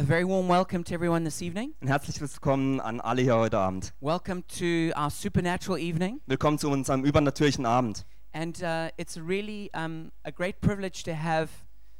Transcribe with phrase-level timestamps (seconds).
[0.00, 1.74] A very warm welcome to everyone this evening.
[1.82, 3.92] Ein herzliches Willkommen an alle hier heute Abend.
[4.00, 6.22] Welcome to our supernatural evening.
[6.24, 8.06] Willkommen zu unserem übernatürlichen Abend.
[8.32, 11.50] And uh, it's really um, a great privilege to have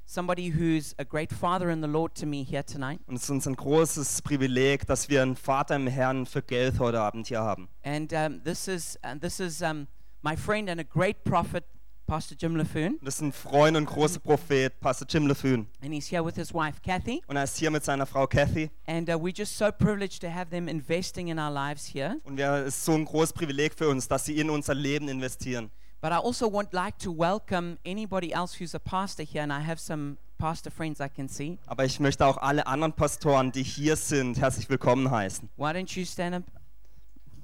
[0.07, 3.01] somebody who's a great father in the Lord to me here tonight.
[3.07, 6.79] Und es ist uns ein großes Privileg, dass wir einen Vater im Herrn für Geld
[6.79, 7.69] heute Abend hier haben.
[7.85, 9.89] And um, this is, uh, this is um,
[10.23, 11.65] my friend and a great prophet,
[12.11, 12.99] Pastor Jim LaFoon.
[13.03, 15.69] Das ist ein Freund und großer Prophet, Pastor Jim LeFoon.
[15.81, 17.23] And he's here with his wife, Kathy.
[17.29, 18.69] Und er ist hier mit seiner Frau Kathy.
[18.89, 22.17] And uh, we're just so privileged to have them investing in our lives here.
[22.25, 25.09] Und wir, es ist so ein großes Privileg für uns, dass sie in unser Leben
[25.09, 25.71] investieren.
[26.01, 29.65] But I also want like to welcome anybody else who's a pastor here, and I
[29.65, 31.59] have some pastor friends I can see.
[31.67, 35.49] Aber ich möchte auch alle anderen Pastoren, die hier sind, herzlich willkommen heißen.
[35.57, 36.43] Why don't you stand up?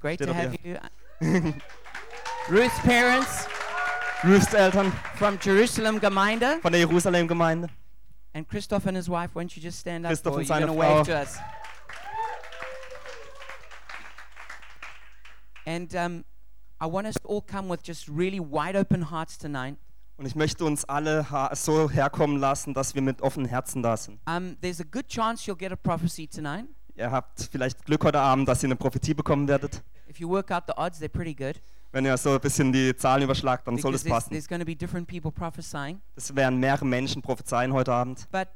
[0.01, 0.75] Great Steht to have you.
[2.49, 3.47] Ruth's parents
[4.23, 7.69] Ruths Eltern from Jerusalem Gemeinde, von der Jerusalem-Gemeinde.
[8.33, 9.35] and Christoph and his wife.
[9.35, 10.09] Why don't you just stand up?
[10.09, 11.03] Christoph und seine Frau.
[11.03, 11.37] to us.
[15.65, 16.25] And um,
[16.79, 19.77] I want us to all come with just really wide open hearts tonight.
[20.17, 24.19] Und ich möchte uns alle so herkommen lassen, dass wir mit offenen Herzen da sind.
[24.25, 26.65] Um, there's a good chance you'll get a prophecy tonight.
[26.95, 29.83] Ihr habt vielleicht Glück heute Abend, dass ihr eine Prophetie bekommen werdet.
[30.09, 31.61] If you work out the odds, they're pretty good.
[31.91, 34.31] Wenn ihr so ein bisschen die Zahlen überschlagt, dann soll es passen.
[34.31, 36.01] there's going to be different people prophesying.
[36.15, 38.27] Es werden mehrere Menschen prophezeien heute Abend.
[38.31, 38.47] But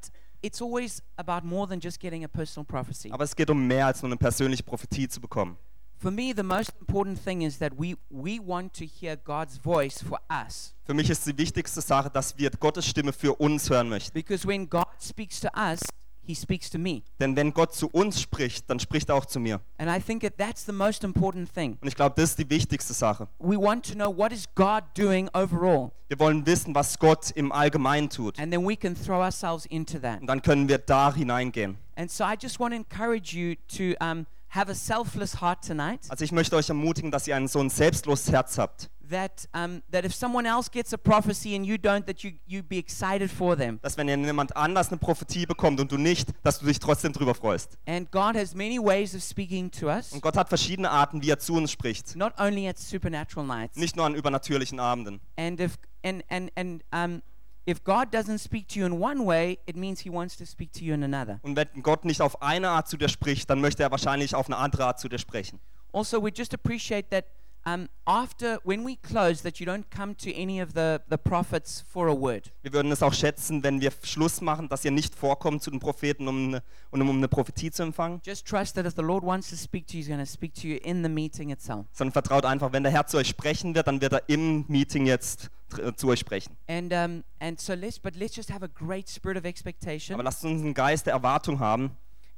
[0.42, 3.10] it's always about more than just getting a personal prophecy.
[3.10, 5.56] Aber es geht um mehr als nur eine persönliche Prophetie zu bekommen.
[6.02, 10.02] For me, the most important thing is that we, we want to hear God's voice
[10.02, 10.74] for us.
[10.84, 14.12] Für mich ist die wichtigste Sache, dass wir Gottes Stimme für uns hören möchten.
[14.12, 15.80] Because when God speaks to us,
[16.24, 17.02] He speaks to me.
[17.20, 19.60] Denn wenn Gott zu uns spricht, dann spricht er auch zu mir.
[19.78, 21.78] And I think that that's the most important thing.
[21.80, 23.26] Und ich glaube, das ist die wichtigste Sache.
[23.40, 27.50] We want to know what is God doing overall, Wir wollen wissen, was Gott im
[27.50, 28.38] Allgemeinen tut.
[28.38, 30.20] and then we can throw ourselves into that.
[30.20, 31.76] Und dann können wir da hineingehen.
[31.96, 36.00] And so I just want to encourage you to um, have a selfless heart tonight.
[36.08, 38.90] Also ich möchte euch ermutigen, dass ihr ein so ein selbstloses Herz habt.
[39.12, 42.62] That um, that if someone else gets a prophecy and you don't, that you you
[42.62, 43.78] be excited for them.
[43.82, 47.34] Dass wenn jemand anders eine Prophetie bekommt und du nicht, dass du dich trotzdem drüber
[47.34, 47.76] freust.
[47.86, 51.28] And God has many ways of speaking to us, Und Gott hat verschiedene Arten, wie
[51.28, 52.16] er zu uns spricht.
[52.16, 53.76] not only at supernatural nights.
[53.76, 55.20] Nicht nur an übernatürlichen Abenden.
[55.36, 57.22] And if and and and um,
[57.68, 60.72] if God doesn't speak to you in one way, it means He wants to speak
[60.72, 61.38] to you in another.
[61.42, 64.46] Und wenn Gott nicht auf eine Art zu dir spricht, dann möchte er wahrscheinlich auf
[64.46, 65.60] eine andere Art zu dir sprechen.
[65.92, 67.26] Also, we just appreciate that
[67.64, 71.84] um, after when we close, that you don't come to any of the the prophets
[71.92, 72.50] for a word.
[72.62, 75.78] Wir würden es auch schätzen, wenn wir Schluss machen, dass ihr nicht vorkommt zu den
[75.80, 79.50] Propheten, um eine, um eine Prophetie zu empfangen, Just trust that if the Lord wants
[79.50, 81.86] to speak to you, He's going to speak to you in the meeting itself.
[81.92, 85.06] sondern vertraut einfach, wenn der Herr zu euch sprechen wird, dann wird er im Meeting
[85.06, 86.56] jetzt äh, zu euch sprechen.
[86.68, 90.14] And um, and so let's but let's just have a great spirit of expectation.
[90.14, 91.92] Aber lasst uns einen Geist der Erwartung haben.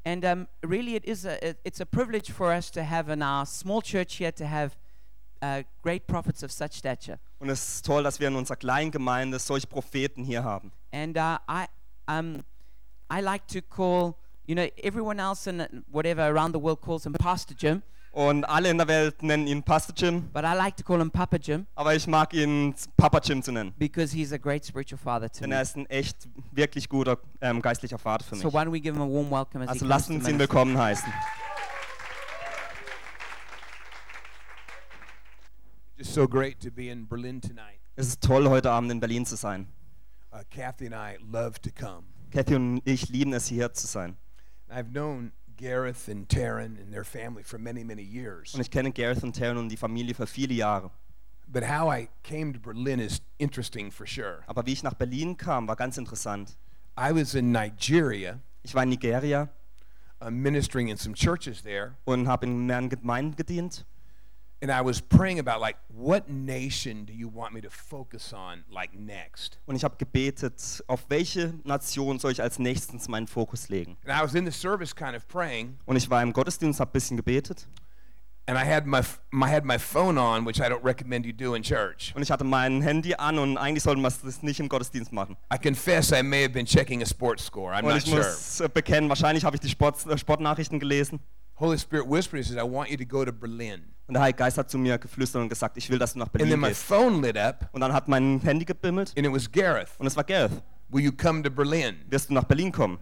[0.06, 3.23] And um, really, it is a it- it's a privilege for us to have in
[3.23, 4.73] our small church here to have
[5.44, 7.19] uh, great prophets of such stature.
[7.38, 10.72] Und es ist toll, dass wir in unserer kleinen Gemeinde solche Propheten hier haben.
[10.93, 11.66] And uh, I
[12.09, 12.43] um
[13.12, 14.15] I like to call
[14.47, 17.82] you know everyone else in whatever around the world calls him Pastor Jim,
[18.12, 21.10] Und alle in der Welt nennen ihn Pastor Jim, but I like to call him
[21.10, 23.72] Papa Jim aber ich mag ihn Papa Jim zu nennen.
[23.78, 25.56] because he's a great spiritual father to Denn me.
[25.56, 28.55] er ist ein echt, wirklich guter ähm, geistlicher Vater für So mich.
[28.55, 30.78] why don't we give him a warm welcome as Also he lasst uns ihn willkommen
[30.78, 31.12] heißen.
[35.97, 37.78] Just so great to be in Berlin tonight.
[37.97, 39.69] Es ist toll, heute Abend in Berlin zu sein.
[40.32, 42.06] Uh, Kathy and I love to come.
[42.32, 44.16] Kathy und ich lieben es, hier zu sein.
[44.69, 48.55] I've known Gareth and Taryn and their family for many, many years.
[48.55, 50.91] Und ich kenne Gareth und Taryn und die Familie für viele Jahre.
[51.47, 54.43] But how I came to Berlin is interesting for sure.
[54.47, 56.56] Aber wie ich nach Berlin kam, war ganz interessant.
[56.99, 59.49] I was in Nigeria Ich war in Nigeria
[60.21, 63.84] uh, ministering in some churches there, und habe in mehreren Gemeinden gedient.
[64.65, 68.65] And I was praying about like what nation do you want me to focus on
[68.71, 69.59] like next?
[69.67, 73.97] Und ich habe gebetet, auf welche Nation soll ich als nächstes meinen Fokus legen.
[74.07, 76.91] And I was in the service kind of praying, Und ich war im Gottesdienst, habe
[76.91, 77.69] ein bisschen gebetet.
[78.47, 79.00] and I had my,
[79.31, 82.12] my had my phone on, which I don't recommend you do in church.
[82.15, 85.37] Und ich hatte mein Handy an und eigentlich sollte man das nicht im Gottesdienst machen.
[85.53, 87.73] I confess I may have been checking a sports score.
[87.73, 88.19] I'm Und not ich sure.
[88.19, 91.21] muss äh, bekennen, wahrscheinlich habe ich die Sport, äh, Sportnachrichten gelesen.
[91.56, 93.91] Holy Spirit whispered, He says, I want you to go to Berlin.
[94.06, 96.27] Und der Heilige Geist hat zu mir geflüstert und gesagt, ich will, dass du nach
[96.27, 96.83] And Berlin then my gehst.
[96.83, 99.89] phone lit up, Und dann hat mein Handy gebimmelt and it was Gareth.
[99.99, 100.53] und es war Gareth.
[100.91, 101.97] Will you come to Berlin?
[102.11, 102.99] Wirst du nach Berlin kommen?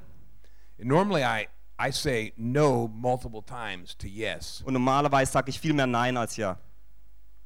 [0.79, 1.49] And normally I,
[1.81, 6.37] I say no multiple times to yes, Und normalerweise sage ich viel mehr Nein als
[6.37, 6.57] Ja.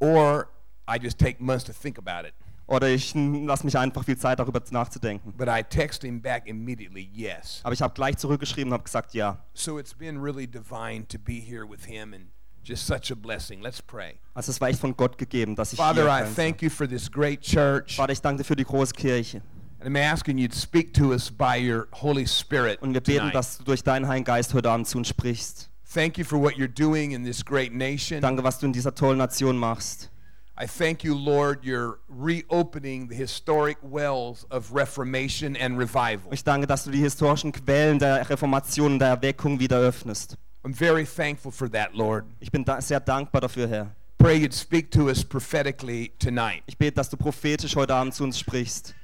[0.01, 0.49] or
[0.89, 2.35] I just take months to think about it.
[2.67, 5.33] Oder ich lasse mich einfach viel Zeit darüber nachzudenken.
[5.37, 7.61] But I text him back immediately, yes.
[7.63, 9.39] Aber ich habe gleich zurückgeschrieben und habe gesagt, ja.
[9.55, 12.27] So it's been really divine to be here with him and
[12.65, 13.61] just such a blessing.
[13.63, 14.15] Let's pray.
[14.35, 16.89] Also es war echt von Gott gegeben, dass ich Father, hier I thank you for
[16.89, 17.97] this great church.
[17.97, 19.43] Vater, ich danke dir für die große Kirche.
[19.79, 23.19] And I'm asking you to speak to us by your Holy Spirit Und wir beten,
[23.19, 23.35] tonight.
[23.35, 25.71] dass du durch deinen Heiligen Geist heute Abend zu uns sprichst.
[25.93, 28.21] Thank you for what you're doing in this great nation.
[28.21, 30.11] Danke, was du in dieser tollen Nation machst.
[30.59, 36.33] I thank you, Lord, you're reopening the historic wells of reformation and revival.
[36.33, 40.37] Ich danke, dass du die historischen Quellen der Reformation und der Erweckung wieder öffnest.
[40.65, 42.25] I'm very thankful for that, Lord.
[42.41, 43.95] Ich bin da sehr dankbar dafür, Herr.
[44.19, 46.63] Pray you'd speak to us prophetically tonight.
[46.67, 48.95] Ich bete, dass du prophetisch heute Abend zu uns sprichst.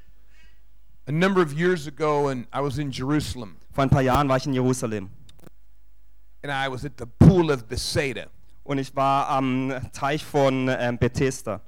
[1.07, 4.39] A number of years ago, and I was in Jerusalem, Vor ein paar Jahren war
[4.39, 5.11] ich in Jerusalem
[6.43, 8.29] and I was at the pool of Bethsaida.
[8.65, 11.61] Und ich war am Teich von ähm, Bethesda.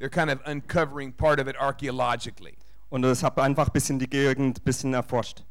[0.00, 2.56] They're kind of uncovering part of it archaeologically.
[2.88, 5.44] Und ich habe einfach ein bisschen die Gegend ein bisschen erforscht.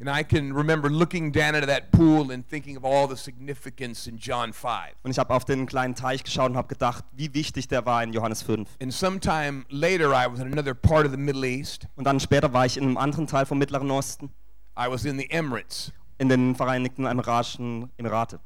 [0.00, 4.06] And I can remember looking down into that pool and thinking of all the significance
[4.06, 4.94] in John 5.
[5.02, 8.02] Und ich habe auf den kleinen Teich geschaut und habe gedacht, wie wichtig der war
[8.02, 8.66] in Johannes 5.
[8.80, 11.86] And sometime later, I was in another part of the Middle East.
[11.96, 14.30] Und dann später war ich in einem anderen Teil vom Mittleren Osten,
[14.78, 15.92] I was in the Emirates.
[16.16, 18.40] in den Vereinigten Emiratischen Emirate.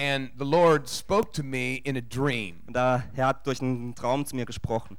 [0.00, 2.60] And the Lord spoke to me in a dream.
[2.66, 4.96] Und der Herr hat durch einen Traum zu mir gesprochen.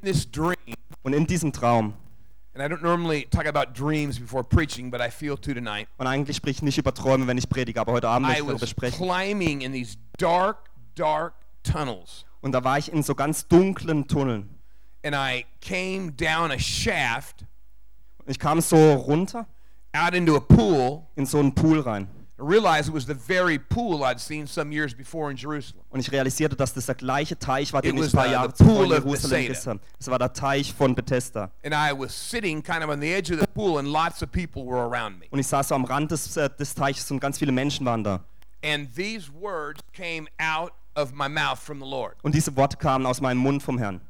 [0.00, 0.56] In this dream,
[1.02, 1.92] Und in diesem Traum,
[2.54, 6.06] and I don't normally talk about dreams before preaching, but I feel to tonight, und
[6.06, 8.48] eigentlich spreche ich nicht über Träume, wenn ich predige, aber heute Abend möchte I ich
[8.48, 8.96] darüber sprechen.
[9.04, 12.24] climbing in these dark, dark tunnels.
[12.40, 14.48] Und da war ich in so ganz dunklen Tunneln.
[15.04, 17.44] And I came down a shaft
[18.18, 19.46] Und ich kam so runter
[19.92, 22.08] out into a pool in so einen Pool rein.
[22.36, 22.52] Und
[26.00, 28.84] ich realisierte, dass das der gleiche Teich war, den It ich ein paar Jahre zuvor
[28.84, 29.80] in Jerusalem gesehen habe.
[29.98, 31.50] Es war der Teich von Bethesda.
[35.30, 38.02] Und ich saß so am Rand des, äh, des Teiches und ganz viele Menschen waren
[38.02, 38.24] da.
[38.64, 42.16] And these words came out of my mouth from the Lord.
[42.22, 44.00] Und diese Worte kamen aus meinem Mund vom Herrn.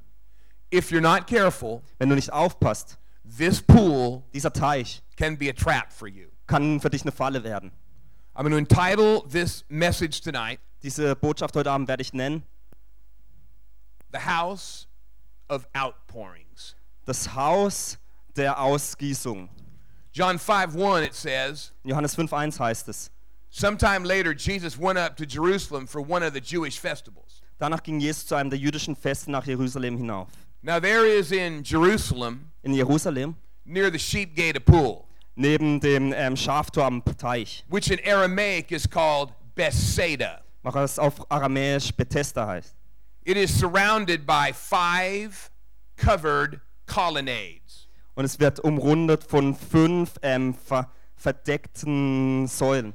[0.72, 2.96] If you're not careful, Wenn du nicht aufpasst,
[3.36, 6.28] this pool dieser Teich can be a trap for you.
[6.46, 7.72] kann für dich eine Falle werden.
[8.36, 12.42] I'm going to entitle this message tonight Diese Botschaft heute Abend werde ich nennen,
[14.12, 14.86] The House
[15.48, 16.74] of Outpourings.
[17.06, 17.98] das Haus
[18.36, 19.48] der Ausgießung.
[20.12, 23.10] John 5 1, it says, Johannes 5.1 heißt es,
[23.50, 27.40] Sometime later, Jesus went up to Jerusalem for one of the Jewish festivals.
[27.58, 30.28] danach ging Jesus zu einem der jüdischen Feste nach Jerusalem hinauf.
[30.62, 36.12] Now, there is in Jerusalem, In Jerusalem, near the sheep gate, a pool, neben dem
[36.12, 40.40] ähm, Schaftor am Teich, which in Aramaic is called Bethsaida.
[40.62, 42.74] was auf Aramäisch Bethesda heißt.
[43.24, 45.50] It is surrounded by five
[45.96, 47.88] covered colonnades.
[48.14, 52.92] Und es wird umrundet von fünf ähm, ver verdeckten Säulen.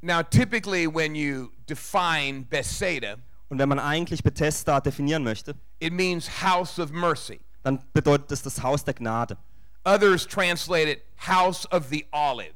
[0.00, 3.16] Now, typically, when you define Bethsaida,
[3.48, 7.40] Und wenn man eigentlich Bethesda definieren möchte, it means house of mercy.
[7.62, 9.36] dann bedeutet es das Haus der Gnade.
[9.84, 12.54] Others translate it house of the olive,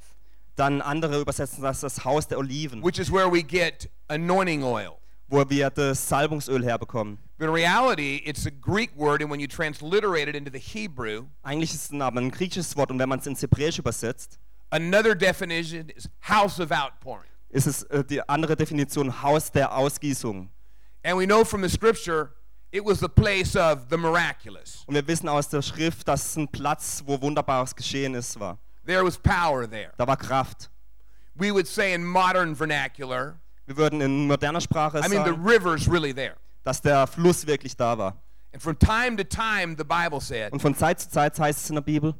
[0.56, 4.98] Dann andere übersetzen das das Haus der Oliven, which is where we get anointing oil.
[5.28, 7.18] wo wir das Salbungsöl herbekommen.
[7.38, 11.26] But in reality, it's a Greek word, and when you transliterate it into the Hebrew,
[11.42, 14.38] Eigentlich ist es aber ein griechisches Wort und wenn man es ins Hebräische übersetzt,
[14.70, 17.28] another definition is house of outpouring.
[17.50, 20.50] ist es äh, die andere Definition Haus der Ausgießung.
[21.04, 22.32] And we know from the scripture,
[22.70, 24.84] it was the place of the miraculous.
[24.86, 28.58] Und wir wissen aus der Schrift, dass es ein Platz, wo Wunderbares geschehen ist, war.
[28.86, 29.92] There was power there.
[29.96, 30.70] Da war Kraft.
[31.34, 35.44] We would say in modern vernacular, Wir würden in moderner Sprache I mean, the sagen,
[35.46, 36.34] river's really there.
[36.64, 38.16] dass der Fluss wirklich da war.
[38.52, 41.68] And from time to time, the Bible said, Und von Zeit zu Zeit heißt es
[41.70, 42.14] in der Bibel,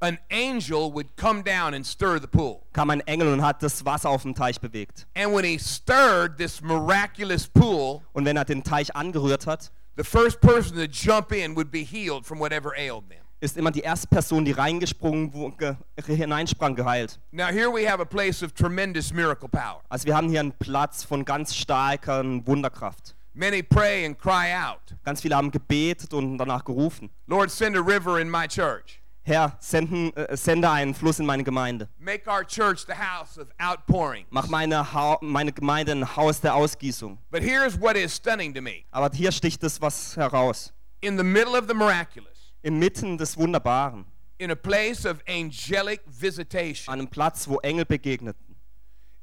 [0.00, 2.62] an angel would come down and stir the pool.
[2.72, 5.06] kam ein Engel und hat das Wasser auf dem Teich bewegt.
[5.14, 10.04] And when he stirred this miraculous pool, Und wenn er den Teich angerührt hat, the
[10.04, 13.24] first person to jump in would be healed from whatever ailed them.
[13.40, 17.18] ist immer die erste Person, die reingesprungen, wo, ge, hineinsprang, geheilt.
[17.30, 19.82] Now, here we have a place of tremendous miracle power.
[19.88, 23.14] Also wir haben hier einen Platz von ganz starker Wunderkraft.
[23.34, 27.10] Many pray and cry out, Ganz viele haben gebetet und danach gerufen.
[27.26, 29.00] Lord, send a river in my church.
[29.26, 31.88] Herr, senden, äh, sende einen Fluss in meine Gemeinde.
[31.98, 34.26] Make our church the house of outpouring.
[34.28, 37.16] Mach meine, ha meine Gemeinde ein Haus der Ausgießung.
[37.30, 38.84] But here's what is stunning to me.
[38.90, 40.74] Aber hier sticht es was heraus.
[41.00, 44.04] In the middle of the miraculous, Inmitten des Wunderbaren,
[44.38, 48.56] in a place of angelic visitation, an einem Platz, wo Engel begegneten,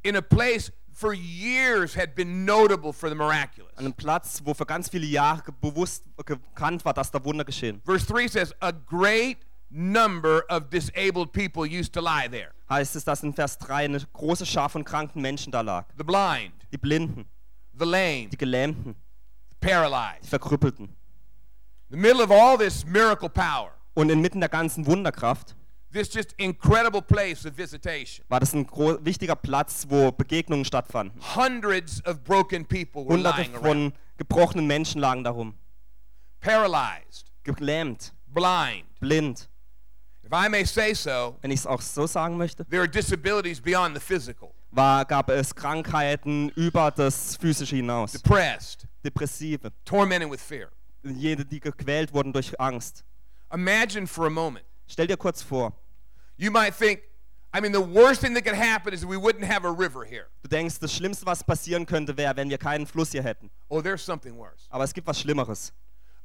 [0.04, 3.72] in a place for years had been notable for the miraculous.
[3.78, 7.82] An einem Platz, wo für ganz viele Jahre bewusst bekannt war, dass da Wunder geschehen.
[7.86, 9.38] Verse 3 says, A great
[9.72, 12.52] number of disabled people used to lie there.
[12.70, 15.86] Heißt es, dass in Vers 3 eine große Schar von kranken Menschen da lag.
[15.98, 17.26] The blind, Die Blinden,
[17.78, 18.96] the lame, die Gelähmten,
[19.52, 20.28] die paralyzed.
[20.30, 20.86] Verkrüppelten.
[20.86, 20.96] In
[21.90, 25.56] the middle of all this miracle power, Und inmitten der ganzen Wunderkraft
[25.92, 28.26] this just incredible place of visitation.
[28.30, 28.66] war das ein
[29.04, 31.20] wichtiger Platz, wo Begegnungen stattfanden.
[31.36, 35.54] Hundreds of broken people were Hunderte lying around, von gebrochenen Menschen lagen darum.
[36.40, 38.86] paralyzed, Gelähmt, blind.
[39.00, 39.50] blind.
[40.32, 43.60] If I may say so, Wenn ich es auch so sagen möchte, there are disabilities
[43.60, 44.54] beyond the physical.
[44.72, 48.14] war, gab es Krankheiten über das Physische hinaus.
[48.14, 50.70] Depressed, Depressive, tormented with fear.
[51.04, 53.04] jene, die gequält wurden durch Angst.
[53.54, 54.64] Imagine for a moment.
[54.88, 55.74] Stell dir kurz vor,
[56.38, 57.02] You might think,
[57.54, 60.28] I mean, the worst thing that could happen is we wouldn't have a river here.
[60.44, 63.50] du denkst, das Schlimmste, was passieren könnte, wäre, wenn wir keinen Fluss hier hätten.
[63.68, 64.66] Oh, there's something worse.
[64.70, 65.74] Aber es gibt was Schlimmeres.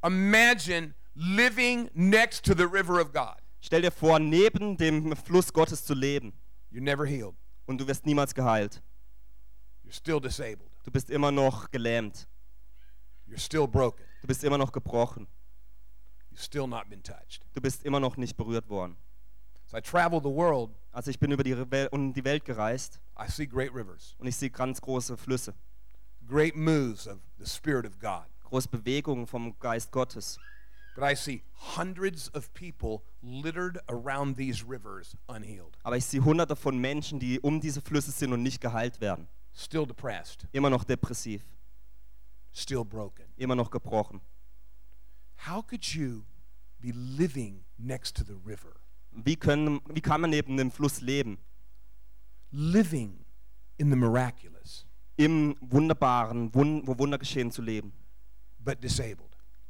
[0.01, 3.35] Imagine living next to the river of God.
[3.67, 6.31] Stell dir vor, neben dem Fluss Gottes zu leben
[6.71, 7.35] You're never healed.
[7.65, 8.81] und du wirst niemals geheilt.
[9.83, 10.71] You're still disabled.
[10.85, 12.29] Du bist immer noch gelähmt.
[13.27, 14.05] You're still broken.
[14.21, 15.27] Du bist immer noch gebrochen.
[16.31, 17.45] You've still not been touched.
[17.55, 18.95] Du bist immer noch nicht berührt worden.
[19.65, 20.71] So I travel the world.
[20.93, 24.27] Also ich bin über die, Wel um die Welt gereist I see great rivers, und
[24.27, 25.53] ich sehe ganz große Flüsse,
[26.25, 28.27] great moves of the Spirit of God.
[28.45, 30.39] große Bewegungen vom Geist Gottes.
[30.99, 31.43] But I see
[31.75, 37.39] hundreds of people littered around these rivers unhealed, Aber ich sehe hunderte von Menschen, die
[37.39, 39.27] um diese Flüsse sind und nicht geheilt werden.
[39.53, 41.43] still depressed, Immer noch depressiv,
[42.51, 43.25] still broken.
[43.37, 44.21] immer noch gebrochen.
[45.47, 46.23] How could you
[46.79, 48.75] be living next to the river?
[49.11, 51.37] Wie, können, wie kann man neben dem Fluss leben?
[52.51, 53.23] Living
[53.77, 54.83] in the miraculous,
[55.17, 57.93] Im Wunderbaren, wun wo Wunder geschehen zu leben,
[58.59, 59.26] but disabled.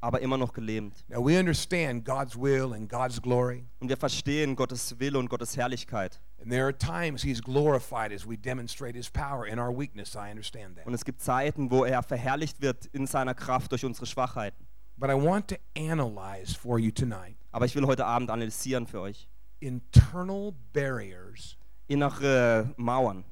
[0.07, 1.03] Aber immer noch gelähmt.
[1.09, 5.57] Now we understand God's will and God's glory, Und wir verstehen Gottes Wille und Gottes
[5.57, 6.21] Herrlichkeit.
[6.41, 10.15] and there are times He's glorified as we demonstrate His power in our weakness.
[10.15, 10.85] I understand that.
[10.85, 14.65] Und es gibt Zeiten, wo er verherrlicht wird in seiner Kraft durch unsere Schwachheiten.
[14.95, 19.01] But I want to analyze for you tonight Aber ich will heute Abend analysieren für
[19.01, 19.27] euch.
[19.59, 21.57] internal barriers
[21.89, 23.23] Innere Mauern,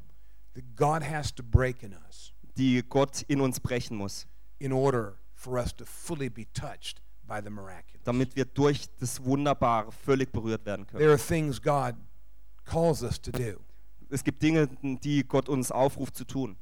[0.55, 4.27] that God has to break in us die Gott in uns brechen muss,
[4.59, 5.15] in order
[5.45, 8.03] for us to fully be touched by the miraculous.
[8.03, 10.99] damit wir durch das Wunderbare völlig berührt werden können.
[10.99, 11.95] There are things God
[12.65, 13.61] calls us to do.
[14.09, 16.57] Es gibt Dinge, die Gott uns aufruft zu tun.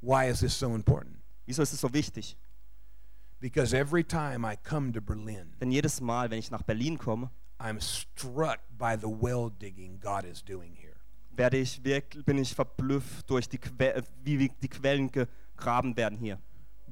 [0.00, 1.16] Why is this so important?
[1.46, 2.36] Wieso ist es so wichtig?
[3.40, 7.30] Because every time I come to Berlin, Denn jedes Mal, wenn ich nach Berlin komme,
[7.58, 10.94] I'm struck by the well digging God is doing here.
[11.30, 13.70] werde ich wirklich, bin ich verblüfft durch die que
[14.24, 16.38] wie wie die Quellen gegraben werden hier.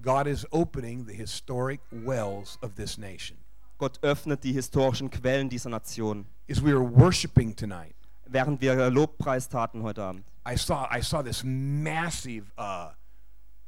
[0.04, 3.38] God is opening the historic wells of this nation.
[3.78, 6.26] Gott öffnet die historischen Quellen dieser Nation.
[6.49, 7.94] As we were worshiping tonight,
[8.26, 12.90] Während wir Lobpreis taten heute Abend, I saw I saw this massive uh,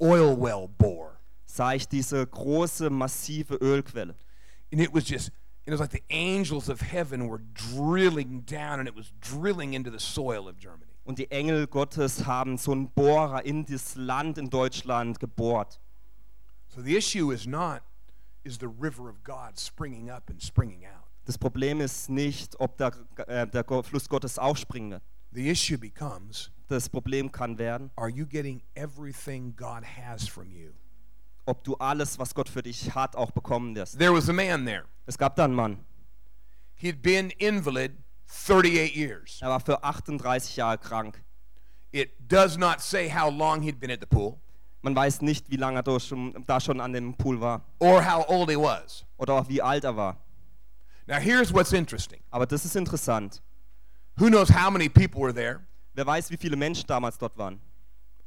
[0.01, 1.17] oil well bore,
[1.47, 4.15] sah ich diese große, massive Ölquelle.
[4.71, 5.31] and it was just
[5.65, 9.91] it was like the angels of heaven were drilling down, and it was drilling into
[9.91, 10.93] the soil of Germany.
[11.05, 15.81] Und die Engel Gottes haben so einen Bohrer in das Land in Deutschland gebohrt.
[16.77, 17.83] So the issue is not
[18.45, 21.05] is the river of God springing up and springing out.
[21.25, 22.93] Das Problem ist nicht, ob der,
[23.27, 25.03] äh, der Fluss Gottes aufspringen wird.
[25.33, 30.73] The issue becomes Das Problem kann werden, are you getting everything God has from you?
[31.47, 33.99] ob du alles, was Gott für dich hat, auch bekommen wirst.
[33.99, 34.85] There was a man there.
[35.07, 35.79] Es gab da einen Mann,
[36.75, 37.93] He'd been invalid
[38.27, 39.41] 38 years.
[39.41, 41.25] er war für 38 Jahre krank.
[41.91, 44.41] It does not say how long he'd been at the pool
[44.87, 48.01] Man weiß nicht, wie lange er da schon, da schon an dem Pool war or
[48.01, 49.05] how old he was.
[49.17, 50.17] oder auch wie alt er war.
[51.09, 52.21] Now, here's what's interesting.
[52.31, 53.43] Aber das ist interessant.
[54.17, 55.67] Who knows how many people were there?
[55.95, 57.59] Wer weiß, wie viele Menschen damals dort waren?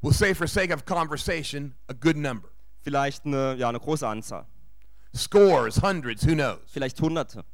[0.02, 2.50] We'll say, for sake of conversation, a good number.
[2.82, 4.46] Vielleicht eine, ja, eine große Anzahl.
[5.16, 6.60] Scores, hundreds, who knows?
[6.68, 7.46] Vielleicht Hunderte.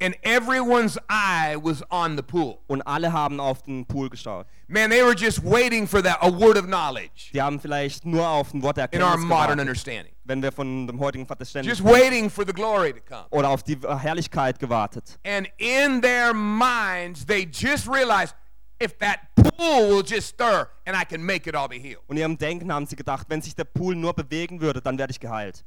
[0.00, 2.58] And everyone's eye was on the pool.
[2.68, 4.46] Und alle haben auf den Pool geschaut.
[4.68, 8.26] Man, they were just waiting for that, a word of knowledge Die haben vielleicht nur
[8.28, 10.12] auf ein Wort der in our modern gewartet, understanding.
[10.22, 13.24] wenn wir von dem heutigen Verständnis Just waiting for the glory to come.
[13.30, 15.18] oder auf die Herrlichkeit gewartet.
[15.26, 18.36] And in their minds, they just realized
[18.80, 22.02] if that pool will just stir and I can make it, I'll be healed.
[22.06, 24.96] Und in ihrem Denken haben sie gedacht, wenn sich der Pool nur bewegen würde, dann
[24.96, 25.64] werde ich geheilt.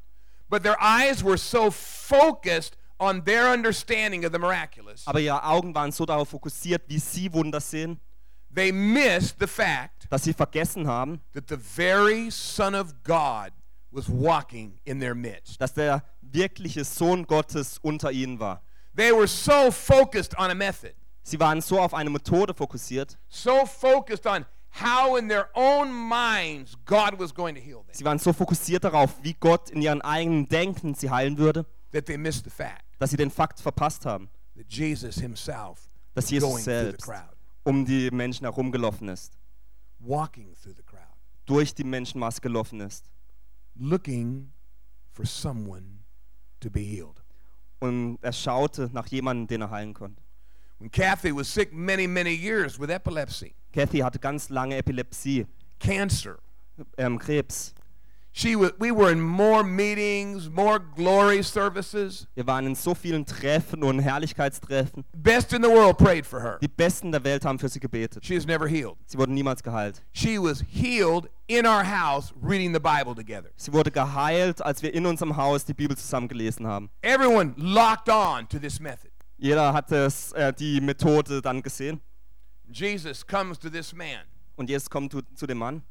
[0.48, 5.74] But their eyes were so focused on their understanding of the miraculous Aber ihre Augen
[5.74, 8.00] waren so darauf fokussiert, wie sie Wunder sehen,
[8.54, 13.52] they missed the fact dass sie vergessen haben, that the very Son of God
[13.92, 15.60] was walking in their midst.
[15.60, 18.62] dass der wirkliche Sohn Gottes unter ihnen war.
[18.96, 20.94] They were so focused on a method,
[21.24, 26.78] Sie waren so auf eine Methode fokussiert, so focused on how in their own minds
[26.86, 30.02] God was going to heal them, sie waren so fokussiert darauf, wie Gott in ihren
[30.02, 34.06] eigenen Denken sie heilen würde, that they missed the fact dass sie den Fakt verpasst
[34.06, 37.12] haben, that Jesus himself dass Jesus selbst
[37.64, 39.40] um die Menschen herumgelaufen ist,
[39.98, 41.18] walking through the crowd,
[41.48, 43.10] durch die Menschenmasse gelaufen ist.
[43.74, 44.52] Looking
[45.14, 46.04] for someone
[46.60, 47.24] to be healed.
[47.80, 50.22] und er schaute nach jemandem, den er heilen konnte.
[50.78, 55.48] When Kathy was sick many, many years with epilepsy, Kathy hatte ganz lange Epilepsie,
[55.80, 56.38] cancer,
[57.00, 57.74] ähm, Krebs.
[58.34, 62.28] She was, we were in more meetings, more glory services.
[62.36, 65.04] Wir waren in so vielen Treffen und Herrlichkeitstreffen.
[65.16, 66.58] Best in the world prayed for her.
[66.62, 68.26] Die Besten der Welt haben für sie gebetet.
[68.26, 68.96] She is never healed.
[69.06, 70.02] Sie wurden niemals geheilt.
[70.14, 73.50] She was healed in our house reading the Bible together.
[73.56, 76.90] Sie wurde geheilt, als wir in unserem Haus die Bibel zusammen gelesen haben.
[77.02, 79.12] Everyone locked on to this method.
[79.38, 82.00] Jeder hat es, äh, die Methode dann gesehen.
[82.72, 84.26] Jesus comes to this man.
[84.56, 85.82] Und Jesus kommt zu, zu dem Mann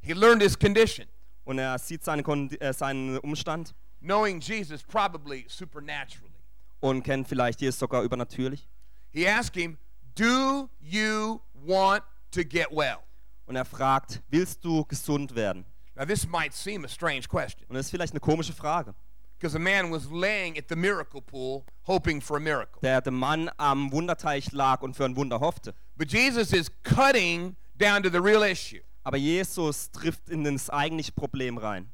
[0.00, 1.06] He learned his condition,
[1.48, 2.22] und er sieht seine,
[2.60, 6.34] äh, seinen Umstand knowing Jesus probably supernaturally.
[6.80, 8.68] und kennt vielleicht Jesus sogar übernatürlich.
[9.10, 9.78] He asked him,
[10.14, 12.02] Do you want
[12.32, 12.98] to get well?
[13.46, 15.64] Und er fragt, willst du gesund werden?
[15.96, 18.94] Now, this might seem a strange question Und das ist vielleicht eine komische Frage.
[19.38, 22.80] because the man was laying at the miracle pool hoping for a miracle.
[22.82, 25.74] Der, der Mann am Wunderteich lag und für ein Wunder hoffte.
[25.96, 28.82] But Jesus is cutting down to the real issue.
[29.04, 31.90] Aber Jesus trifft in das eigentliche Problem rein.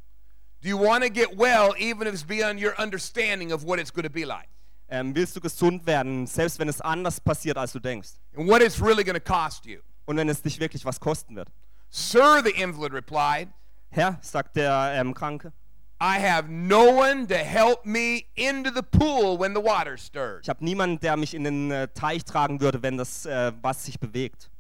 [0.63, 3.93] Do you want to get well even if it's beyond your understanding of what it's
[3.93, 4.49] going to be like?
[4.89, 8.11] Ähm, willst du gesund werden, selbst wenn es anders passiert, als du denkst?
[8.37, 9.81] And what it's really going to cost you?
[10.07, 11.49] Und wenn es dich wirklich was kosten wird?
[11.91, 13.49] Sir, the invalid replied,
[13.91, 15.53] Herr, sagt der ähm, Kranke,
[16.01, 20.41] I have no one to help me into the pool when the water stirs.
[20.43, 23.85] ich habe niemanden, der mich in den äh, Teich tragen würde, wenn das äh, was
[23.85, 24.51] sich bewegt.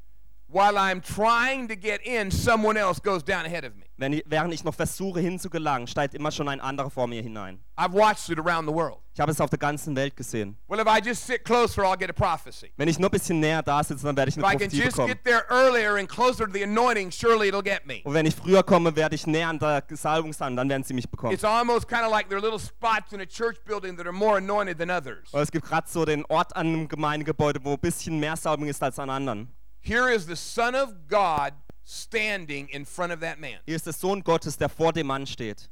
[0.54, 3.87] While I'm trying to get in, someone else goes down ahead of me.
[3.96, 7.58] Wenn ich, während ich noch versuche hinzugelangen, steigt immer schon ein anderer vor mir hinein.
[7.76, 8.99] I've watched it around the world.
[9.14, 10.56] Ich habe es auf der ganzen Welt gesehen.
[10.69, 12.71] Well, if I just sit closer, I'll get a prophecy.
[12.76, 14.71] Wenn ich nur ein bisschen näher da sitze, dann werde ich If eine I can
[14.71, 15.08] just bekommen.
[15.08, 18.02] get there earlier and closer to the anointing, surely it'll get me.
[18.04, 20.95] Und wenn ich früher komme, werde ich näher an der Salbung sein, dann werden sie
[20.95, 21.32] mich bekommen.
[21.34, 24.12] It's almost kind of like there are little spots in a church building that are
[24.12, 25.32] more anointed than others.
[25.32, 28.69] Weil es gibt gerade so den Ort an einem Gemeindegebäude, wo ein bisschen mehr Salbung
[28.69, 29.52] ist als an anderen.
[29.84, 31.52] Here is the Son of God
[31.84, 33.58] standing in front of that man.
[33.66, 35.68] Hier ist der Sohn Gottes, der vor dem Mann steht.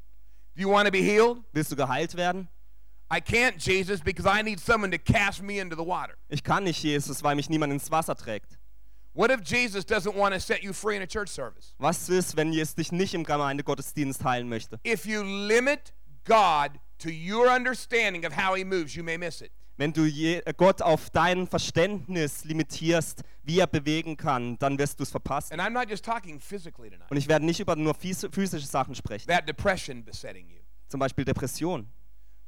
[0.55, 1.38] Do you want to be healed?
[1.55, 2.48] Willst du geheilt werden?
[3.11, 6.18] I can't, Jesus, because I need someone to cast me into the water.
[6.29, 8.59] Ich kann nicht, Jesus, weil mich niemand ins Wasser trägt.
[9.14, 11.75] What if Jesus doesn't want to set you free in a church service?
[11.79, 14.79] Was ist, wenn Jesus dich nicht im Gemeindegottesdienst heilen möchte?
[14.87, 15.94] If you limit
[16.25, 19.53] God to your understanding of how he moves, you may miss it.
[19.83, 25.03] Wenn du äh, Gott auf dein Verständnis limitierst, wie er bewegen kann, dann wirst du
[25.03, 25.59] es verpassen.
[25.59, 27.11] And I'm not just talking physically tonight.
[27.11, 31.01] Und ich werde nicht über nur phys- physische Sachen sprechen, That depression besetting you, zum
[31.01, 31.88] Beispiel Depression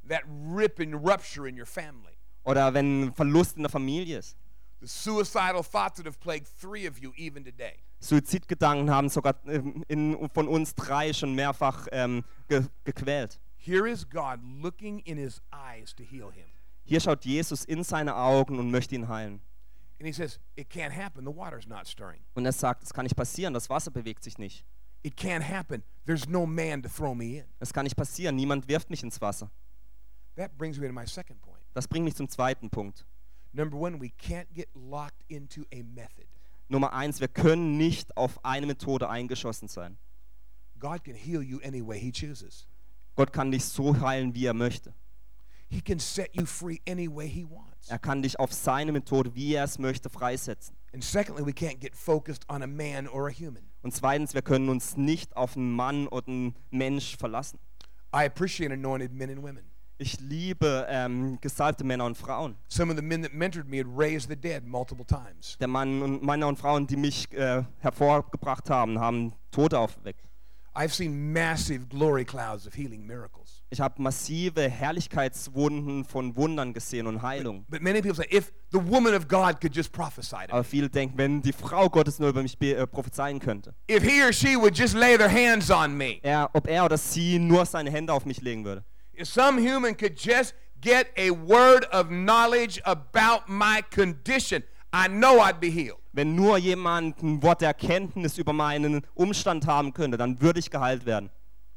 [0.07, 2.13] that rip and rupture in your family,
[2.45, 4.37] oder wenn Verlust in der Familie ist.
[4.79, 7.73] the suicidal thoughts that have plagued three of you even today.
[7.99, 13.41] Suizidgedanken haben sogar ähm, in, von uns drei schon mehrfach ähm, ge, gequält.
[13.57, 16.45] Here is God looking in his eyes to heal him.
[16.85, 19.41] Hier schaut Jesus in seine Augen und möchte ihn heilen.
[19.99, 21.25] And he says, It can't happen.
[21.25, 22.21] The water's not stirring.
[22.35, 24.65] Und er sagt, es kann nicht passieren, das Wasser bewegt sich nicht.
[25.03, 25.83] It can't happen.
[26.05, 27.45] There's no man to throw me in.
[27.59, 29.51] Es kann nicht passieren, niemand wirft mich ins Wasser.
[30.35, 31.61] That brings me to my second point.
[31.73, 33.05] Das bringt mich zum zweiten Punkt.
[33.53, 36.27] Number one, we can't get locked into a method.
[36.67, 39.97] Nummer eins, wir können nicht auf eine Methode eingeschossen sein.
[40.77, 42.67] God can heal you any way he chooses.
[43.15, 44.93] Gott kann dich so heilen, wie er möchte.
[45.75, 47.89] He can set you free any way he wants.
[47.89, 50.73] Er kann dich auf seine Methode, wie er es möchte, freisetzen.
[50.93, 53.63] And secondly, we can't get focused on a man or a human.
[53.81, 57.59] Und zweitens, wir können uns nicht auf einen Mann oder einen Mensch verlassen.
[58.13, 59.65] I appreciate anointed men and women.
[59.97, 62.55] Ich liebe ähm, gesalbte Männer und Frauen.
[62.69, 65.57] Some of the men that mentored me had raised the dead multiple times.
[65.59, 70.21] Der Mann und Männer und Frauen, die mich äh, hervorgebracht haben, haben Tote aufgeweckt.
[70.73, 73.44] I've seen massive glory clouds of healing miracles.
[73.75, 77.65] Ich habe massive Herrlichkeitswunden von Wundern gesehen und Heilung.
[77.67, 80.63] But many people say, if the woman of God could just prophesy to me, Aber
[80.63, 84.31] viele denken, wenn die Frau Gottes nur über mich äh, prophezeien könnte, if he or
[84.31, 87.91] she would just lay their hands on me, er, ob er oder sie nur seine
[87.91, 88.85] Hände auf mich legen würde.
[89.11, 95.41] if some human could just get a word of knowledge about my condition, I know
[95.41, 95.99] I'd be healed.
[96.13, 100.71] Wenn nur jemand ein Wort der Erkenntnis über meinen Umstand haben könnte, dann würde ich
[100.71, 101.29] geheilt werden.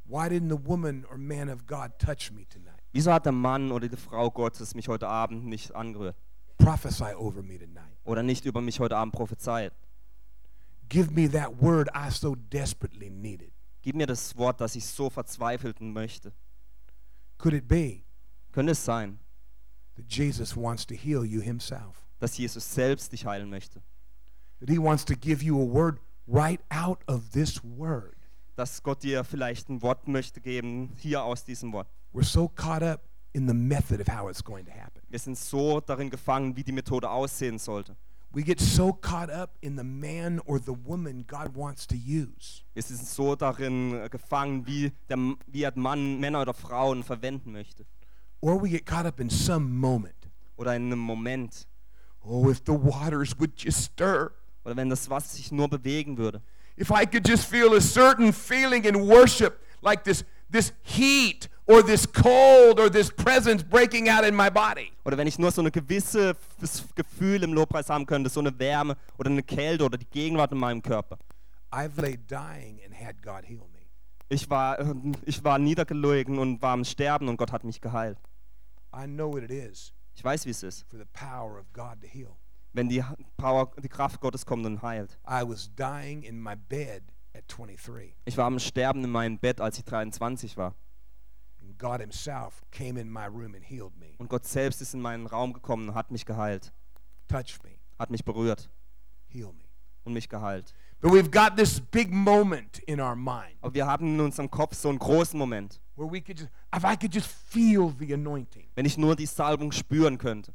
[0.08, 2.80] Why didn't the woman or man of God touch me tonight?
[2.92, 6.16] Wieso hat der Mann oder die Frau Gottes mich heute Abend nicht angerührt?
[6.56, 7.98] Prophesy over me tonight.
[8.04, 9.72] Oder nicht über mich heute Abend prophezeit?
[10.88, 13.52] Give me that word I so desperately needed.
[13.82, 16.32] Gib mir das Wort, das ich so verzweifelten möchte.
[17.36, 18.02] Could it be
[18.52, 19.20] Könnte es sein,
[19.94, 22.08] that Jesus wants to heal you himself?
[22.18, 23.82] dass Jesus selbst dich heilen möchte?
[24.60, 28.16] That he wants to give you a word right out of this word?
[28.58, 31.86] Dass Gott dir vielleicht ein Wort möchte geben, hier aus diesem Wort.
[32.12, 35.00] We're so caught up in the method of how it's going to happen.
[35.08, 37.96] Wir sind so darin gefangen, wie die Methode aussehen sollte.
[38.32, 42.64] We get so caught up in the man or the woman God wants to use.
[42.74, 47.52] Wir sind so darin äh, gefangen, wie, der, wie er Mann, Männer oder Frauen verwenden
[47.52, 47.86] möchte.
[48.40, 50.28] Or we get caught up in some moment.
[50.56, 51.68] Oder in einem Moment.
[52.24, 54.32] Oh, if the waters would just stir.
[54.64, 56.42] Oder wenn das Wasser sich nur bewegen würde.
[56.80, 61.82] If I could just feel a certain feeling in worship, like this, this heat or
[61.82, 64.92] this cold or this presence breaking out in my body.
[65.04, 66.30] Oder wenn ich nur so eine gewisse
[66.62, 70.52] f- Gefühl im Lobpreis haben könnte, so eine Wärme oder eine Kälte oder die Gegenwart
[70.52, 71.18] in meinem Körper.
[71.70, 73.86] I've laid dying and had God heal me.
[74.30, 74.94] Ich war, äh,
[75.26, 78.18] ich war niedergelegen und war am Sterben und Gott hat mich geheilt.
[78.96, 82.00] I know what it is Ich weiß, wie es ist, for the power of God
[82.00, 82.37] to heal.
[82.72, 83.02] Wenn die
[83.36, 85.18] Power, die Kraft Gottes kommt und heilt.
[85.26, 87.02] I was dying in my bed
[87.34, 90.74] at 23, Ich war am Sterben in meinem Bett, als ich 23 war.
[91.60, 95.00] and God Himself came in my room and healed me, Und Gott selbst ist in
[95.00, 96.72] meinen Raum gekommen und hat mich geheilt,
[97.28, 98.70] touched me, hat mich berührt
[99.28, 99.64] heal me.
[100.04, 100.72] und mich geheilt.
[101.00, 104.74] But we've got this big moment in our mind Aber wir haben in unserem Kopf
[104.74, 108.66] so einen großen Moment, where we could just, if I could just feel the anointing.
[108.74, 110.52] wenn ich nur die Salbung spüren könnte.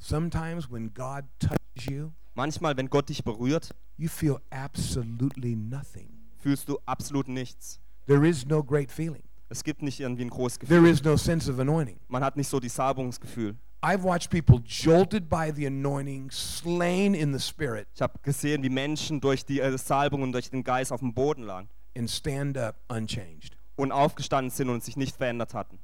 [0.00, 6.08] Sometimes when God touches you, Manchmal, wenn Gott dich berührt, you feel absolutely nothing.
[6.38, 7.80] fühlst du absolut nichts.
[8.06, 9.22] There is no great feeling.
[9.50, 10.78] Es gibt nicht irgendwie ein großes Gefühl.
[10.78, 11.98] There is no sense of anointing.
[12.08, 13.56] Man hat nicht so die Salbungsgefühl.
[13.82, 18.68] I've watched people jolted by the anointing, slain in the spirit, Ich habe gesehen, wie
[18.70, 22.56] Menschen durch die äh, Salbung und durch den Geist auf dem Boden lagen and stand
[22.56, 23.56] up unchanged.
[23.76, 25.78] und aufgestanden sind und sich nicht verändert hatten.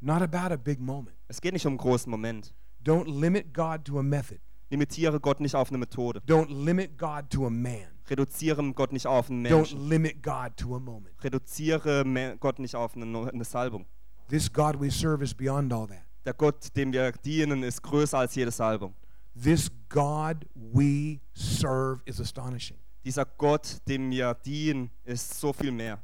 [0.00, 1.16] Not about a big moment.
[1.28, 2.54] Es geht nicht um einen großen Moment.
[2.84, 4.40] Don't limit God to a method.
[4.70, 6.20] Limitiere Gott nicht auf eine Methode.
[6.26, 7.88] Don't limit God to a man.
[8.08, 9.78] Reduziere Gott nicht auf einen Menschen.
[9.78, 11.14] Don't limit God to a moment.
[11.22, 12.04] Reduziere
[12.38, 13.86] Gott nicht auf eine, eine Salbung.
[14.28, 16.04] This God we serve is beyond all that.
[16.24, 18.94] Der Gott, dem wir dienen, ist größer als jede Salbung.
[19.34, 22.78] This God we serve is astonishing.
[23.04, 26.02] Dieser Gott, dem wir dienen, ist so viel mehr.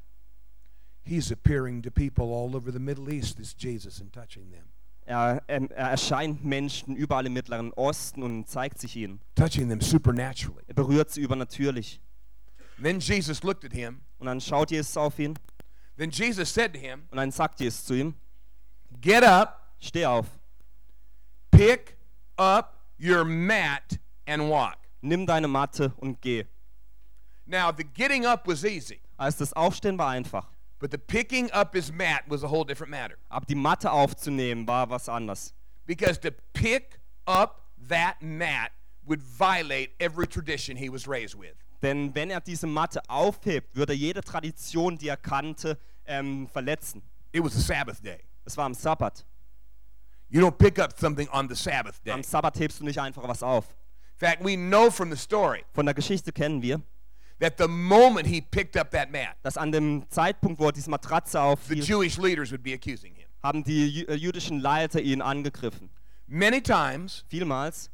[1.04, 4.64] He's appearing to people all over the Middle East, this Jesus, and touching them,
[5.06, 9.20] Er, er, er erscheint Menschen überall im Mittleren Osten und zeigt sich ihnen.
[9.34, 10.64] touching them supernaturally.
[10.66, 12.00] Er berührt sie übernatürlich.
[12.82, 14.02] Then Jesus looked at him.
[14.18, 15.38] Und dann schaut Jesus auf ihn
[15.96, 18.14] Then Jesus said to him, und dann sagt Jesus zu ihm,
[19.00, 20.26] Get up, steh auf,
[21.50, 21.96] pick
[22.36, 24.76] up your mat, and walk.
[25.00, 26.44] nimm deine Matte und geh.
[27.46, 30.50] Now, the getting up was easy, Also das Aufstehen war einfach.
[30.78, 33.16] But the picking up his mat was a whole different matter.
[33.30, 35.52] Aber die Matte aufzunehmen war was anderes.
[35.86, 38.72] Because to pick up that mat
[39.06, 41.54] would violate every tradition he was raised with.
[41.82, 47.02] Denn wenn er diese Matte aufhebt, würde er jede Tradition, die er kannte, ähm, verletzen.
[47.32, 48.20] It was a Sabbath day.
[48.44, 49.24] Es war am Sabbat.
[50.28, 52.12] You don't pick up something on the Sabbath day.
[52.12, 53.68] Am Sabbat hebst du nicht einfach was auf.
[53.68, 56.80] In fact, we know from the story Von der Geschichte kennen wir,
[57.40, 60.88] that the moment he picked up that mat, dass an dem Zeitpunkt, wo er diese
[60.90, 63.26] Matratze the Jewish leaders would be accusing him.
[63.42, 65.90] haben die jü- äh, jüdischen Leiter ihn angegriffen.
[66.26, 67.90] Many times, Vielmals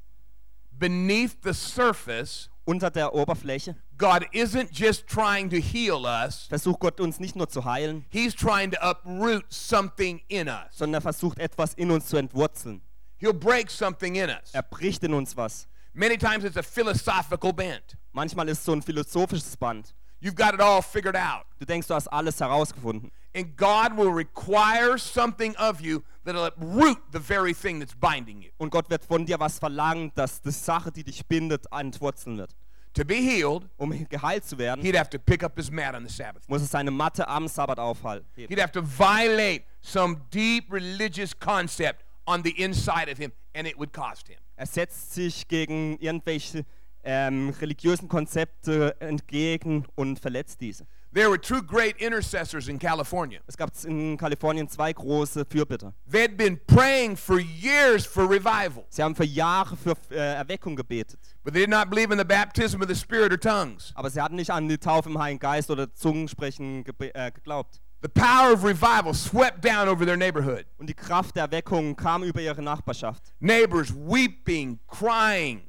[0.70, 7.00] beneath the surface, unter der Oberfläche God isn't just trying to heal us, versucht Gott
[7.00, 10.70] uns nicht nur zu heilen, He's trying to uproot something in us.
[10.72, 12.80] sondern er versucht etwas in uns zu entwurzeln.
[13.18, 14.52] He'll break something in us.
[14.52, 15.68] Er bricht in uns was.
[15.92, 17.96] Many times it's a philosophical bent.
[18.12, 19.94] Manchmal ist es so ein philosophisches Band.
[20.20, 21.46] You've got it all figured out.
[21.58, 23.10] Du denkst, du hast alles herausgefunden.
[23.34, 28.50] And God will require something of you that'll uproot the very thing that's binding you.
[28.58, 32.54] Und Gott wird von dir was verlangen, dass die Sache, die dich bindet, entwurzeln wird.
[32.94, 36.06] To be healed, Um geheilt zu werden, he'd have to pick up his mat on
[36.06, 36.46] the Sabbath.
[36.46, 38.26] muss er seine Matte am Sabbat aufhalten.
[38.36, 43.78] He'd have to violate some deep religious concept on the inside of him, and it
[43.78, 44.36] would cost him.
[44.56, 46.66] Er setzt sich gegen irgendwelche
[47.04, 50.86] ähm, religiösen Konzepte entgegen und verletzt diese.
[51.14, 53.40] There were two great intercessors in California.
[53.46, 55.92] Es gab in Kalifornien zwei große Fürbitter.
[56.10, 61.20] They'd been praying for years for revival, Sie haben für Jahre für äh, Erweckung gebetet,
[61.44, 63.92] but they did not believe in the baptism of the Spirit or tongues.
[63.94, 67.82] aber sie hatten nicht an die Taufe im Heiligen Geist oder Zungensprechen äh, geglaubt.
[68.00, 70.64] The power of revival swept down over their neighborhood.
[70.78, 73.32] Und die Kraft der Erweckung kam über ihre Nachbarschaft.
[73.38, 75.62] Neighbors weeping, crying,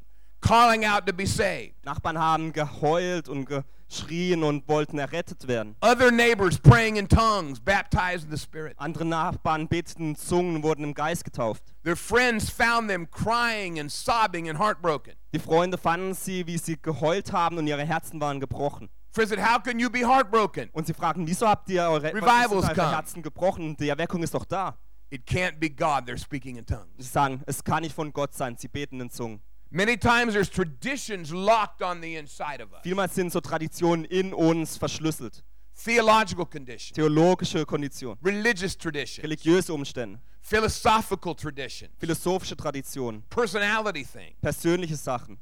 [0.44, 1.74] calling out to be saved.
[1.86, 5.76] Nachbarn haben geheult und geschrien und wollten errettet werden.
[5.82, 8.74] Other neighbors praying in tongues, baptized in the Spirit.
[8.78, 11.64] Andere Nachbarn beteten in Zungen und wurden im Geist getauft.
[11.84, 15.14] Their friends found them crying and sobbing and heartbroken.
[15.34, 18.90] Die Freunde fanden sie, wie sie geheult haben und ihre Herzen waren gebrochen.
[19.12, 20.70] Friends said, How can you be heartbroken?
[20.74, 22.92] Und sie fragten, wieso habt ihr eure, Revivals eure come.
[22.92, 23.78] Herzen gebrochen?
[23.78, 24.76] Die Erweckung ist doch da.
[25.12, 26.88] It can't be God, they're speaking in tongues.
[26.98, 28.58] Sie sagen, es kann nicht von Gott sein.
[28.58, 29.40] Sie beten in Zungen.
[29.76, 34.32] Many times there's traditions locked on the inside of us, Vielmals sind so Traditionen in
[34.32, 35.42] uns verschlüsselt.
[35.76, 44.36] theological conditions, Theologische Konditionen, religious traditions, religiöse Umstände, philosophical traditions, philosophische Traditionen, personality things.
[44.42, 45.40] persönliche Sachen.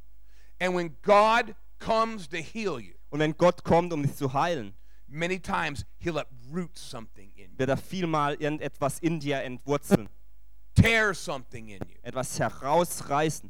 [0.61, 4.73] And when God comes to heal you, Und wenn Gott kommt, um dich zu heilen,
[5.09, 10.07] many times He'll uproot something in you, wird er vielmal irgendetwas in dir entwurzeln,
[10.73, 11.97] tear something in you.
[12.01, 13.49] etwas herausreißen.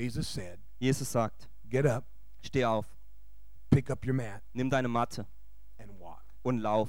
[0.00, 2.04] Jesus said, Jesus sagt, Get up,
[2.42, 2.86] steh auf,
[3.70, 5.26] pick up your mat, nimm deine Matte
[5.78, 6.22] and walk.
[6.42, 6.88] und lauf.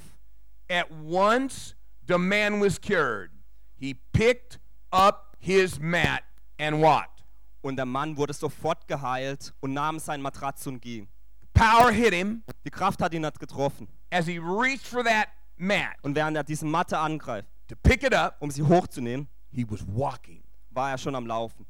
[0.70, 1.74] At once
[2.06, 3.30] the man was cured.
[3.76, 4.58] He picked
[4.90, 6.22] up his mat
[6.58, 7.22] and walked.
[7.62, 11.08] Und der Mann wurde sofort geheilt und nahm sein Matratze und ging.
[11.54, 13.86] Power hit him Die Kraft hat ihn hat getroffen.
[14.10, 18.14] as he reached for that mat Und während er diese Matte angreift, to pick it
[18.14, 20.42] up, um sie hochzunehmen, he was walking.
[20.70, 21.66] war er schon am Laufen.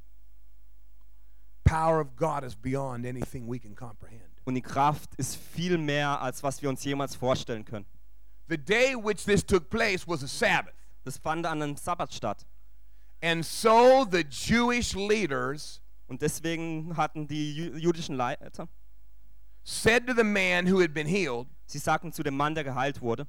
[1.65, 4.23] Power of God is beyond anything we can comprehend.
[4.45, 7.87] Und die Kraft ist viel mehr, als was wir uns jemals vorstellen können.
[8.49, 10.75] The day which this took place was a Sabbath.
[11.05, 12.45] Das fand an einem Sabbat statt.
[13.23, 18.69] And so the Jewish leaders Und deswegen hatten die jü- jüdischen Leiter,
[19.65, 23.01] said to the man who had been healed, sie sagten zu dem Mann, der geheilt
[23.01, 23.27] wurde,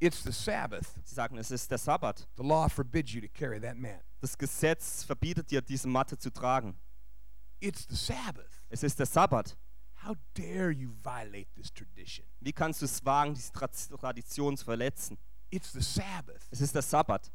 [0.00, 0.84] It's the Sabbath.
[1.04, 2.28] sie sagten, es ist der Sabbat.
[2.36, 4.02] The law forbids you to carry that mat.
[4.20, 6.76] Das Gesetz verbietet dir, diese Matte zu tragen.
[7.64, 8.66] It's the Sabbath.
[8.68, 9.56] Es ist der Sabbat.
[10.04, 12.26] How dare you violate this tradition?
[12.40, 15.16] Wie kannst du es wagen, diese Tra Tradition zu verletzen?
[15.50, 16.46] It's the Sabbath.
[16.50, 17.32] Es ist der Sabbat.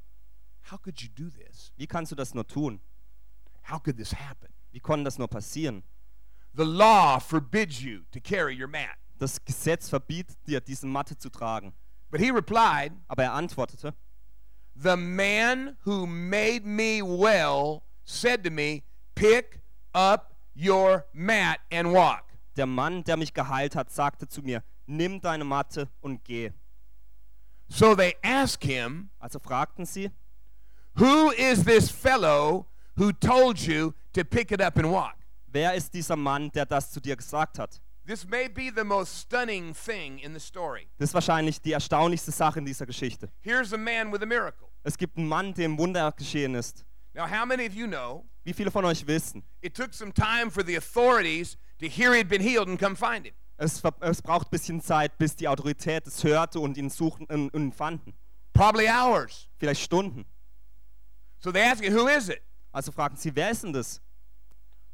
[0.70, 1.72] How could you do this?
[1.78, 2.80] Wie kannst du das nur tun?
[3.72, 4.54] How could this happen?
[4.72, 5.82] Wie konnte das nur passieren?
[6.54, 9.00] The law forbids you to carry your mat.
[9.18, 11.74] Das Gesetz verbietet dir, diese Matte zu tragen.
[12.12, 13.96] But he replied, Aber er antwortete,
[14.76, 18.84] The man who made me well said to me,
[19.16, 19.59] Pick
[19.94, 22.24] up your mat and walk.
[22.56, 26.52] der Mann, der mich geheilt hat, sagte zu mir, nimm deine Matte und geh.
[27.70, 30.12] So they asked him, Also fragten sie,
[30.96, 32.66] Who is this fellow
[32.98, 35.16] who told you to pick it up and walk?
[35.48, 37.80] wer ist dieser Mann, der das zu dir gesagt hat?
[38.06, 40.88] This may be the most stunning thing in the story.
[40.98, 43.30] Das ist wahrscheinlich die erstaunlichste Sache in dieser Geschichte.
[43.42, 44.68] Here's a man with a miracle.
[44.84, 46.84] Es gibt einen Mann, dem Wunder geschehen ist.
[47.14, 49.44] Now, how many of you know Wie viele von euch wissen?
[49.62, 53.28] it took some time for the authorities to hear he'd been healed and come find
[53.28, 53.36] him?
[53.58, 57.54] Es, es braucht ein bisschen Zeit, bis die Autorität es hörte und ihn suchten und
[57.54, 58.16] ihn fanden.
[58.52, 59.48] Probably hours.
[59.60, 60.26] Vielleicht Stunden.
[61.38, 62.42] So they ask him, Who is it?
[62.72, 64.02] Also fragten sie, wer ist denn das?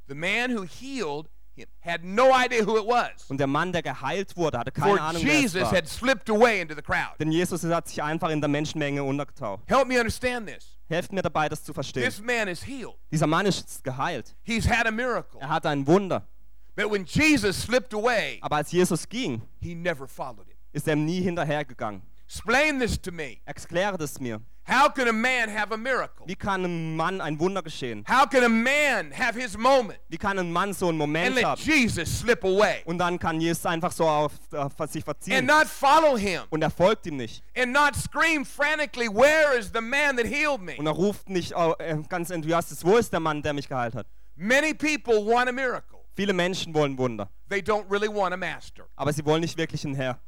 [0.10, 3.30] The man who healed him had no idea who it was.
[3.30, 5.72] Und der Mann, der geheilt wurde, hatte For keine Ahnung, wer es Jesus war.
[5.74, 7.18] had slipped away into the crowd.
[7.20, 9.64] Denn Jesus hat sich einfach in der Menschenmenge untergetaucht.
[9.68, 10.78] Help me understand this.
[10.88, 12.04] Helft mir dabei, das zu verstehen.
[12.04, 12.96] This man is healed.
[13.12, 14.36] Dieser Mann ist geheilt.
[14.44, 15.40] He's had a miracle.
[15.42, 16.28] Er hat ein Wunder.
[16.76, 20.58] But when Jesus slipped away, Aber als Jesus ging, he never followed him.
[20.74, 22.02] ist er ihm nie hinterhergegangen.
[22.28, 23.38] Explain this to me.
[23.46, 24.42] Erkläre das mir.
[24.68, 26.26] How can a man have a miracle?
[26.26, 28.04] Wie kann einem Mann ein Wunder geschehen?
[28.10, 31.36] How can a man have his moment Wie kann ein Mann so einen and Moment
[31.36, 31.62] let haben?
[31.62, 35.46] Jesus slip away Und dann kann Jesus einfach so auf, auf sich and verziehen.
[35.46, 37.44] not follow him Und er folgt ihm nicht.
[37.56, 40.76] and not scream frantically, Where is the man that healed me?
[40.78, 44.08] Und er ruft nicht äh, ganz enthusiastisch, wo ist der Mann, der mich geheilt hat?
[44.36, 48.86] Many people want a miracle, Viele Menschen wollen Wunder, they don't really want a master.
[48.96, 50.20] aber sie wollen nicht wirklich einen Herr.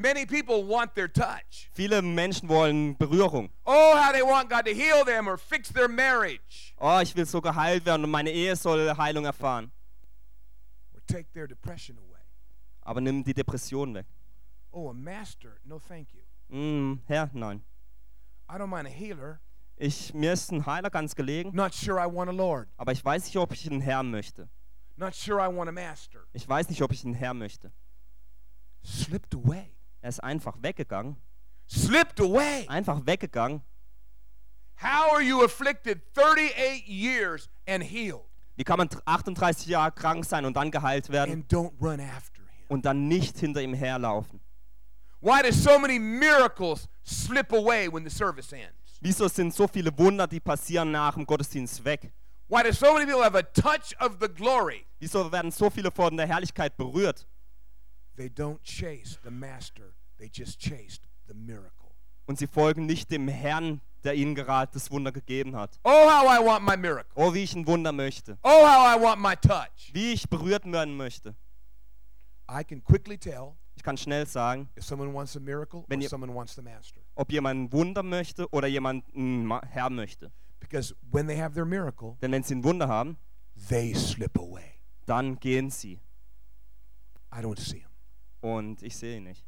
[0.00, 1.68] Many people want their touch.
[1.72, 3.50] Viele Menschen wollen Berührung.
[3.66, 7.26] Oh, how they want God to heal them or fix their marriage Oh, ich will
[7.26, 9.72] so geheilt werden und meine Ehe soll Heilung erfahren.
[10.94, 12.20] or take their depression away.
[12.82, 14.06] Aber nimm die Depression weg.
[14.70, 15.56] Oh, a master?
[15.64, 16.20] No, thank you.
[16.48, 17.62] Mm, Herr, nein.
[18.48, 19.40] I don't mind a healer.
[19.76, 22.68] Ich, mir ist ein Heiler ganz gelegen, Not sure I want a Lord.
[22.76, 24.48] aber ich weiß nicht, ob ich einen Herrn möchte.
[24.96, 26.20] Not sure I want a master.
[26.32, 27.72] Ich weiß nicht, ob ich einen Herr möchte.
[28.84, 29.74] Slipped away.
[30.00, 31.16] Er ist einfach weggegangen.
[31.68, 32.66] Slipped away.
[32.68, 33.62] Einfach weggegangen.
[34.80, 38.22] How are you afflicted 38 years and healed
[38.56, 42.42] Wie kann man 38 Jahre krank sein und dann geheilt werden and don't run after
[42.42, 42.66] him?
[42.68, 44.40] und dann nicht hinter ihm herlaufen?
[45.20, 48.98] Why do so many miracles slip away when the service ends?
[49.00, 52.12] Wieso sind so viele Wunder, die passieren nach dem Gottesdienst weg?
[52.48, 54.86] Why do so many people have a touch of the glory?
[55.00, 57.26] Wieso werden so viele von der Herrlichkeit berührt?
[58.18, 61.94] They don't chase the master, they just chased the miracle.
[62.26, 65.78] Und sie folgen nicht dem Herrn, der ihnen gerade das Wunder gegeben hat.
[65.84, 67.10] Oh, how I want my miracle.
[67.14, 68.36] Oh, wie ich ein Wunder möchte.
[68.42, 69.90] Oh, how I want my touch.
[69.94, 71.34] Wie ich berührt werden möchte.
[72.50, 76.02] I can quickly tell Ich kann schnell sagen, if someone wants a miracle Wenn or
[76.02, 77.00] ihr- someone wants the master.
[77.14, 80.32] ob jemand ein Wunder möchte oder jemand Ma- Herr möchte.
[80.58, 83.16] Because when they have their miracle, Denn wenn sie ein Wunder haben,
[83.68, 84.74] they slip away.
[85.06, 86.00] dann gehen sie.
[88.40, 89.44] Und ich sehe ihn nicht.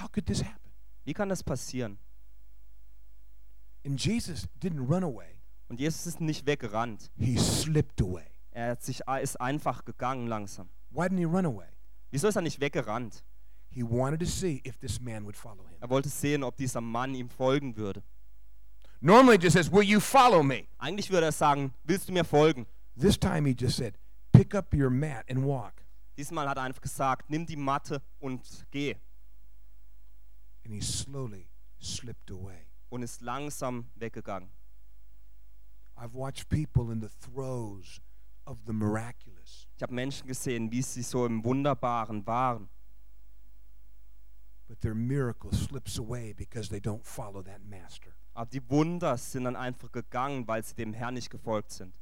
[0.00, 0.70] How could this happen?
[1.04, 1.98] Wie kann das passieren?
[3.84, 7.10] And Jesus didn't run away, Und Jesus ist nicht weggerannt.
[7.18, 8.26] he slipped away.
[8.50, 10.68] Er hat sich, ist einfach gegangen langsam.
[10.90, 11.68] Why didn't he run away?
[12.10, 13.22] Wieso ist er nicht weggerannt?
[13.70, 15.76] He wanted to see if this man would follow him.
[15.80, 18.02] Er wollte sehen, ob dieser Mann ihm folgen würde.
[19.00, 20.66] Normally, just says, Will you follow me?
[20.78, 22.66] Eigentlich würde er sagen, willst du mir folgen?
[23.00, 23.96] This time, he just said,
[24.32, 25.79] Pick up your mat and walk.
[26.20, 28.94] Diesmal hat er einfach gesagt, nimm die Matte und geh.
[30.66, 31.48] And he slowly
[31.80, 32.66] slipped away.
[32.90, 34.50] Und ist langsam weggegangen.
[35.96, 38.02] I've watched people in the throes
[38.44, 42.68] of the miraculous, Ich habe Menschen gesehen, wie sie so im Wunderbaren waren.
[44.68, 48.14] but their miracle slips away because they don't follow that master.
[48.34, 51.94] Aber die Wunder sind dann einfach gegangen, weil sie dem Herrn nicht gefolgt sind.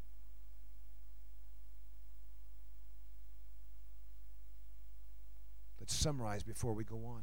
[5.88, 7.22] Let's summarize before we go on.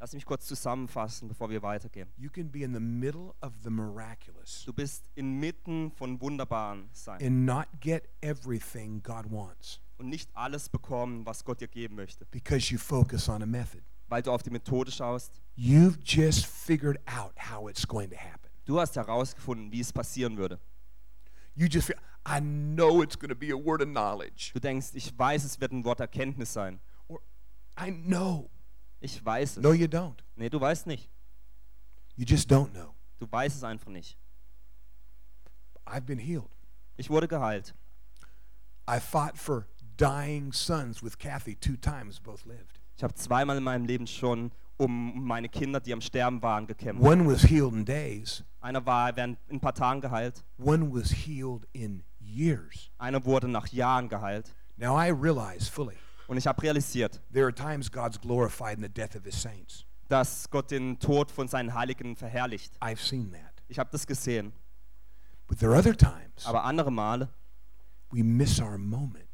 [0.00, 2.08] Lass mich kurz zusammenfassen, bevor wir weitergehen.
[2.16, 7.20] You can be in the middle of the miraculous Du bist inmitten von Wunderbaren sein
[7.22, 12.24] and not get everything God wants und nicht alles bekommen, was Gott dir geben möchte,
[12.30, 13.82] because you focus on a method.
[14.08, 15.42] weil du auf die Methode schaust.
[15.54, 18.48] You've just figured out how it's going to happen.
[18.64, 20.58] Du hast herausgefunden, wie es passieren würde.
[21.54, 24.52] You just feel, I know it's going to be a word of knowledge.
[24.54, 26.80] Du denkst, ich weiß, es wird ein Wort Erkenntnis sein.
[27.78, 28.50] I know.
[29.00, 29.62] Ich weiß es.
[29.62, 30.16] No, you don't.
[30.34, 31.10] Nee, du weißt nicht.
[32.16, 32.94] You just don't know.
[33.18, 34.16] Du weißt es einfach nicht.
[35.86, 36.48] I've been healed.
[36.96, 37.74] Ich wurde geheilt.
[38.88, 42.80] I fought for dying sons with Kathy two times, both lived.
[42.96, 47.02] Ich habe zweimal in meinem Leben schon um meine Kinder, die am Sterben waren, gekämpft.
[47.02, 50.44] One was healed in days, Einer war während ein paar Tagen geheilt.
[50.58, 52.90] one was healed in years.
[52.98, 54.54] Einer wurde nach Jahren geheilt.
[54.76, 58.88] Now I realize fully Und ich habe realisiert, there are times God's glorified in the
[58.88, 59.84] death of his saints.
[60.08, 62.72] dass Gott den Tod von seinen Heiligen verherrlicht.
[62.80, 63.62] I've seen that.
[63.68, 64.52] Ich habe das gesehen.
[65.48, 67.28] But there are other times Aber andere Male
[68.10, 69.28] we miss our moment.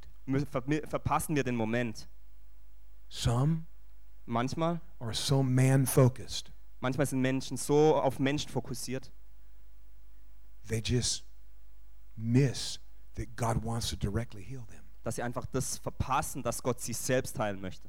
[0.51, 2.09] ver verpassen wir den Moment.
[3.09, 3.67] Some
[4.25, 9.11] Manchmal, are so man focused, manchmal sind Menschen so auf Menschen fokussiert,
[10.69, 11.25] they just
[12.17, 12.79] miss
[13.17, 14.82] that God wants to directly heal them.
[15.03, 17.89] Dass sie einfach das verpassen, dass Gott sich selbst heilen möchte.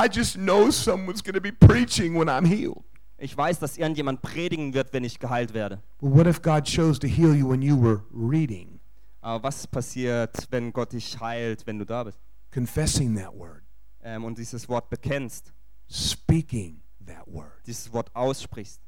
[0.00, 2.82] I just know someone's going to be preaching when I'm healed.
[3.18, 5.82] Ich weiß, dass irgendjemand predigen wird, wenn ich geheilt werde.
[6.00, 8.80] Well, what if God chose to heal you when you were reading,
[9.20, 12.18] Aber was passiert, wenn Gott dich heilt, wenn du da bist?
[12.52, 13.62] confessing that word,
[14.02, 15.52] Ähm, und dieses Wort bekennst,
[15.88, 18.80] speaking that word, dieses Wort aussprichst,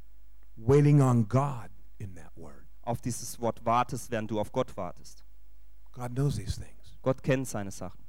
[0.56, 2.64] waiting on God in that word?
[2.84, 5.22] auf dieses Wort wartest, während du auf Gott wartest.
[5.92, 6.81] God knows these things.
[7.02, 8.00] Gott kennt seine Sachen.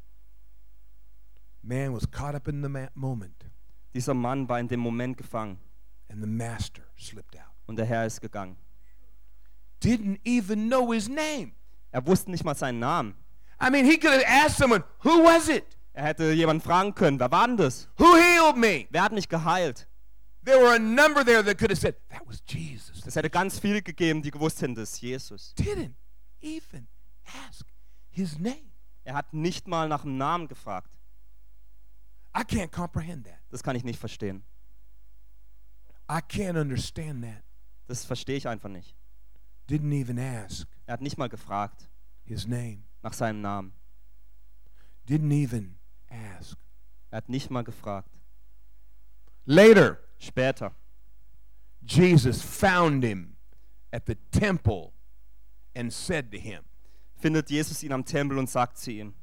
[1.62, 3.46] Man was caught up in the moment,
[3.94, 5.58] Dieser Mann war in dem Moment gefangen
[6.10, 7.52] and the master slipped out.
[7.68, 8.58] und der Herr ist gegangen.
[9.82, 11.54] Didn't even know his name.
[11.92, 13.16] Er wusste nicht mal seinen Namen.
[13.62, 15.78] I mean, he could have asked someone, Who was it?
[15.94, 17.88] Er hätte jemanden fragen können, wer war denn das?
[17.98, 18.88] Who healed me?
[18.90, 19.88] Wer hat mich geheilt?
[20.44, 23.06] There were a number there that could have said, That was Jesus.
[23.06, 25.54] Es hätte ganz viele gegeben, die gewusst hätten, das ist Jesus.
[25.58, 25.94] Didn't
[26.42, 26.88] even
[27.48, 27.66] ask
[28.10, 28.73] his name.
[29.04, 30.90] Er hat nicht mal nach dem Namen gefragt.
[32.36, 33.40] I can't comprehend that.
[33.50, 34.44] Das kann ich nicht verstehen.
[36.10, 37.44] I can't understand that.
[37.88, 38.96] Das verstehe ich einfach nicht.
[39.70, 41.90] Didn't even ask Er hat nicht mal gefragt
[42.26, 42.84] his name.
[43.02, 43.74] nach seinem Namen.
[45.08, 45.78] Didn't even
[46.10, 46.58] ask.
[47.12, 48.10] Er hat nicht mal gefragt.
[49.46, 50.74] Later, Später.
[51.86, 53.36] Jesus found him
[53.92, 54.94] at the temple
[55.76, 56.64] and said to him,
[57.24, 59.14] findet Jesus ihn am Tempel und sagt zu ihm,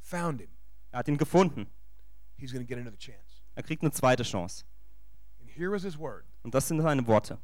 [0.00, 0.48] Found him.
[0.92, 1.66] er hat ihn gefunden.
[2.38, 3.42] He's to get another chance.
[3.54, 4.64] Er kriegt eine zweite Chance.
[5.40, 7.38] And here was his word Und das sind seine Worte.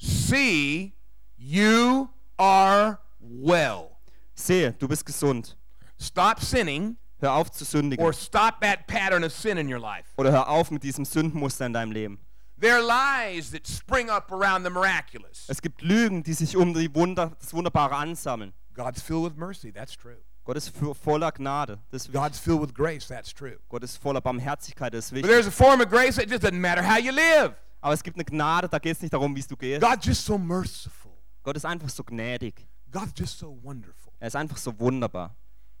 [0.00, 0.92] See,
[1.36, 3.90] you are well.
[4.34, 5.56] Sehe, du bist gesund.
[6.00, 8.04] Stop sinning Hör auf zu sündigen.
[8.04, 10.08] or stop that pattern of sin in your life.
[10.16, 12.18] Oder hör auf mit diesem Sündenmuster in deinem Leben.
[12.60, 15.44] There are lies that spring up around the miraculous.
[15.48, 18.52] Es gibt Lügen, die sich um die Wunder, das Wunderbare ansammeln.
[18.74, 20.18] God's filled with mercy, that's true.
[20.44, 21.78] Gott ist vo- voller Gnade.
[21.90, 22.10] Das.
[22.10, 23.58] God's filled with grace, that's true.
[23.68, 24.92] Gott ist voller Barmherzigkeit.
[24.92, 25.30] Das ist But wichtig.
[25.30, 27.54] there's a form of grace that just doesn't matter how you live.
[27.80, 29.80] Aber es gibt eine Gnade, da geht es nicht darum, wie du gehst.
[29.82, 31.12] God's just so merciful.
[31.42, 32.66] Gott ist einfach so gnädig.
[32.90, 34.12] God's just so wonderful.
[34.18, 35.34] Er ist einfach so wunderbar.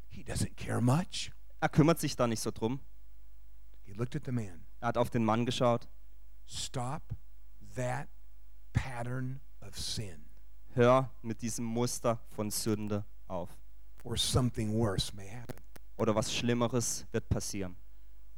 [0.08, 1.30] He doesn't care much.
[1.60, 2.80] Er kümmert sich da nicht so drum.
[3.84, 4.66] He looked at the man.
[4.80, 5.88] Er hat auf den Mann geschaut.
[6.46, 7.02] Stop
[7.76, 8.08] that
[8.72, 10.23] pattern of sin,
[10.74, 13.50] Hör mit diesem Muster von Sünde auf.
[14.04, 15.62] or something worse may happen.
[15.96, 17.76] Oder was Schlimmeres wird passieren.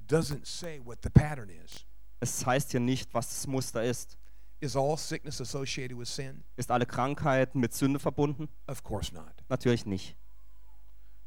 [0.08, 1.84] Doesn't say what the pattern is.
[2.20, 4.16] Es heißt hier nicht, was das Muster ist.
[4.60, 6.44] Is all sickness associated with sin?
[6.56, 8.48] Ist alle Krankheit mit Sünde verbunden?
[8.66, 9.32] Of course not.
[9.48, 10.16] Natürlich nicht.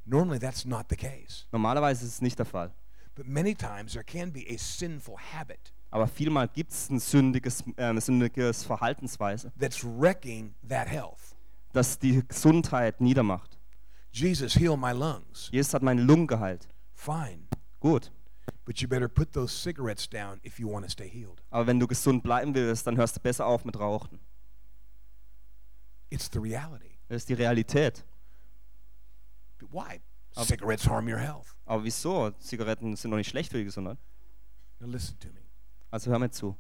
[0.06, 1.46] Normally, that's not the case.
[1.52, 2.74] Normalerweise ist es nicht der Fall.
[3.16, 7.64] But many times there can be a sinful habit Aber vielmal gibt es ein sündiges,
[7.76, 11.36] äh, eine sündiges Verhaltensweise, that's wrecking that health.
[11.74, 13.58] das die Gesundheit niedermacht.
[14.12, 15.50] Jesus, heal my lungs.
[15.52, 16.68] Jesus hat meine Lungen geheilt.
[16.94, 17.48] Fine.
[17.80, 18.12] Gut.
[18.66, 21.42] But you better put those cigarettes down if you want to stay healed.
[21.50, 24.20] Aber wenn du gesund bleiben willst, dann hörst du besser auf mit Rauchen.
[26.10, 26.98] It's the reality.
[27.08, 28.04] Das ist die Realität.
[29.60, 30.02] But why?
[30.36, 31.56] Um, Cigarettes harm your health.
[31.66, 32.32] Aber wieso?
[32.32, 33.98] Zigaretten sind doch nicht schlecht für die Gesundheit.
[34.80, 35.49] Now listen to me.
[35.92, 36.56] Also hör mir zu.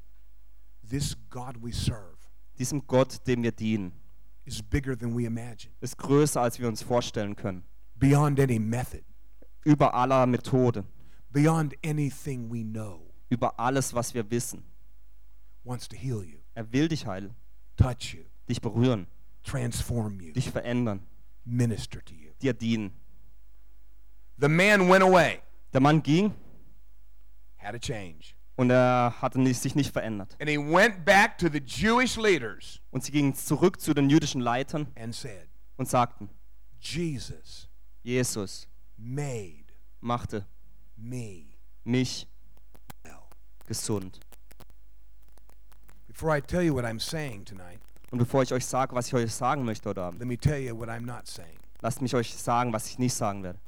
[0.87, 2.17] This God we serve
[2.57, 3.93] Diesem Gott, dem wir dienen,
[4.45, 7.63] is bigger than we imagine, ist größer, als wir uns vorstellen können.
[7.95, 9.03] beyond any method,
[9.65, 10.83] Über aller Methode,
[11.31, 13.13] beyond anything we know.
[13.29, 14.63] über alles, was wir wissen.
[15.63, 17.35] Wants to heal you, Er will dich heilen,
[17.77, 19.05] touch you, dich berühren,
[19.43, 21.05] transform you, dich verändern,
[21.45, 22.31] minister to you.
[22.41, 22.91] dir dienen.
[24.37, 25.39] The man went away,
[25.73, 26.33] Der Mann ging
[27.57, 28.33] had a change.
[28.59, 30.35] Und er hatte nicht, sich nicht verändert.
[30.39, 34.41] And he went back to the Jewish leaders Und sie gingen zurück zu den jüdischen
[34.41, 35.47] Leitern and said,
[35.77, 36.29] und sagten,
[36.81, 37.69] Jesus
[38.03, 39.63] Jesus made
[40.01, 40.45] machte
[40.97, 41.45] me
[41.85, 42.27] mich
[43.03, 43.21] well.
[43.65, 44.19] gesund.
[46.07, 47.79] Before I tell you what I'm saying tonight,
[48.11, 50.59] Und bevor ich euch sage, was ich euch sagen möchte heute Abend, let me tell
[50.59, 51.59] you what I'm not saying.
[51.81, 53.59] lasst mich euch sagen, was ich nicht sagen werde.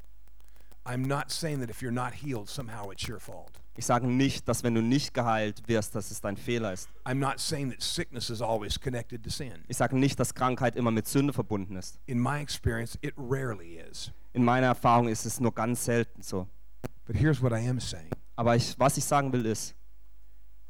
[0.84, 3.61] I'm not saying that if you're not healed, somehow it's your fault.
[3.78, 6.90] Ich sage nicht, dass wenn du nicht geheilt wirst, dass es dein Fehler ist.
[7.06, 9.64] I'm not saying that sickness is always connected to sin.
[9.68, 12.00] Ich sage nicht, dass Krankheit immer mit Sünde verbunden ist.
[12.06, 14.12] In my experience, it rarely is.
[14.34, 16.48] In meiner Erfahrung ist es nur ganz selten so.
[17.06, 19.76] But here's what I am saying Aber ich, was ich sagen will ist,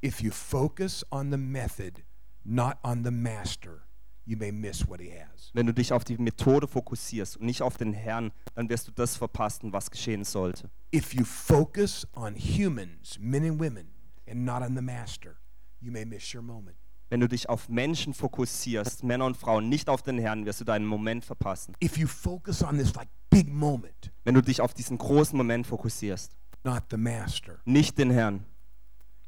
[0.03, 2.03] if you focus on the method,
[2.43, 3.83] not on the master,
[4.25, 5.51] you may miss what he has.
[5.53, 8.91] wenn du dich auf die Methode fokussierst und nicht auf den Herrn, dann wirst du
[8.91, 10.69] das verpassen, was geschehen sollte.
[10.93, 13.87] If you focus on humans, men and women,
[14.27, 15.37] and not on the master,
[15.79, 16.77] you may miss your moment.
[17.09, 20.63] Wenn du dich auf Menschen fokussierst, Männer und Frauen, nicht auf den Herrn, wirst du
[20.65, 21.75] deinen Moment verpassen.
[21.83, 25.67] If you focus on this like big moment, Wenn du dich auf diesen großen Moment
[25.67, 28.45] fokussierst, not the master, nicht den Herrn,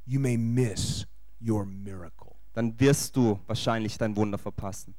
[0.05, 1.05] you may miss
[1.41, 2.32] your miracle.
[2.53, 4.95] Dann wirst du wahrscheinlich dein Wunder verpassen.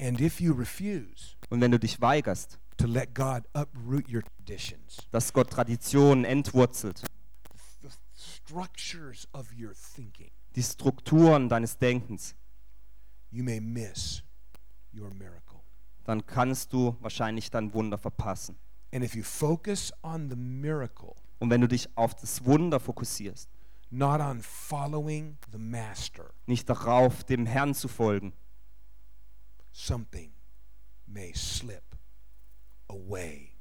[0.00, 4.98] And if you refuse Und wenn du dich weigerst, to let God uproot your traditions,
[5.12, 7.04] dass Gott Traditionen entwurzelt,
[7.82, 12.34] the structures of your thinking, die Strukturen deines Denkens,
[13.30, 14.22] you may miss
[14.92, 15.60] your miracle.
[16.04, 18.56] dann kannst du wahrscheinlich dein Wunder verpassen.
[18.92, 23.48] And if you focus on the miracle, Und wenn du dich auf das Wunder fokussierst,
[23.94, 28.32] not on following the master, nicht darauf, dem Herrn zu folgen,
[29.72, 30.32] something
[31.06, 31.96] may slip
[32.88, 33.52] away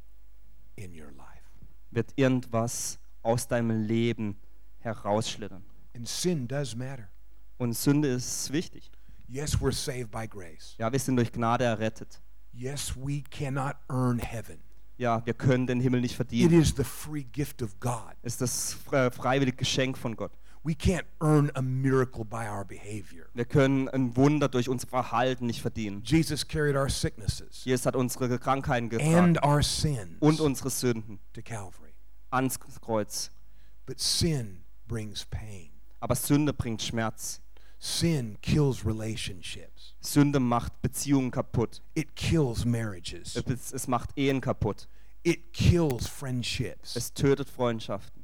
[0.76, 1.30] in your life.
[1.92, 4.40] wird irgendwas aus deinem Leben
[4.80, 5.64] herausschlittern.
[5.96, 7.10] And sin does matter.
[7.58, 8.92] Und Sünde ist wichtig.
[9.28, 10.76] Yes, we're saved by grace.
[10.80, 12.20] Ja, wir sind durch Gnade errettet.
[12.52, 14.63] Yes, we cannot earn heaven.
[14.98, 16.62] Ja, wir können den Himmel nicht It verdienen.
[16.62, 18.14] is the free gift of God.
[18.22, 20.32] Es ist das fre- freiwillige Geschenk von Gott.
[20.66, 23.26] We can't earn a miracle by our behavior.
[23.34, 26.04] Wir können ein Wunder durch unser Verhalten nicht verdienen.
[26.06, 31.20] Jesus carried our sicknesses Jesus hat unsere Krankheiten and getragen our sins und unsere Sünden
[31.34, 31.94] to Calvary.
[32.30, 33.30] ans Kreuz.
[33.86, 35.70] But sin brings pain.
[36.00, 37.42] Aber Sünde bringt Schmerz.
[37.86, 39.94] Sin kills relationships.
[40.00, 41.82] Sünde macht Beziehungen kaputt.
[41.96, 43.36] It kills marriages.
[43.36, 44.88] Es, es macht Ehen kaputt.
[45.24, 46.96] It kills friendships.
[46.96, 48.24] Es tötet Freundschaften.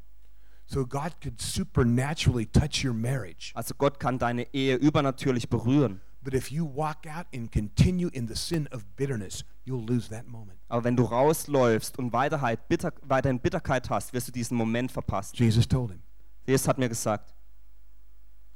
[0.65, 3.51] So God could supernaturally touch your marriage.
[3.53, 5.99] Also Gott kann deine Ehe übernatürlich berühren.
[6.21, 10.25] But if you walk out and continue in the sin of bitterness, you'll lose that
[10.25, 10.57] moment.
[10.69, 15.35] Aber wenn du rausläufst und Weiterheit, bitter, weiterhin Bitterkeit hast, wirst du diesen Moment verpassen.
[15.35, 16.01] Jesus told him,
[16.47, 17.33] Jesus hat mir gesagt,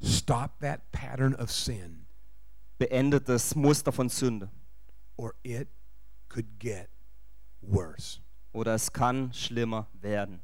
[0.04, 2.06] stop that pattern of sin
[2.78, 4.50] beende das Muster von Sünde.
[5.18, 5.68] or it
[6.30, 6.90] could get
[7.62, 8.20] worse.
[8.54, 10.42] Oder es kann schlimmer werden.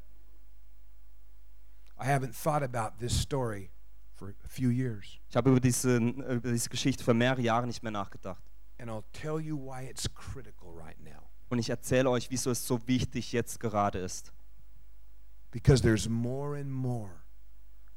[1.98, 3.70] I haven't thought about this story
[4.16, 5.18] for a few years.
[5.28, 8.42] Ich habe über diese, über diese Geschichte für mehrere Jahre nicht mehr nachgedacht.
[8.78, 11.28] And I'll tell you why it's critical right now.
[11.50, 14.32] Und ich erzähle euch, wieso es so wichtig jetzt gerade ist.
[15.50, 17.24] Because there's more and more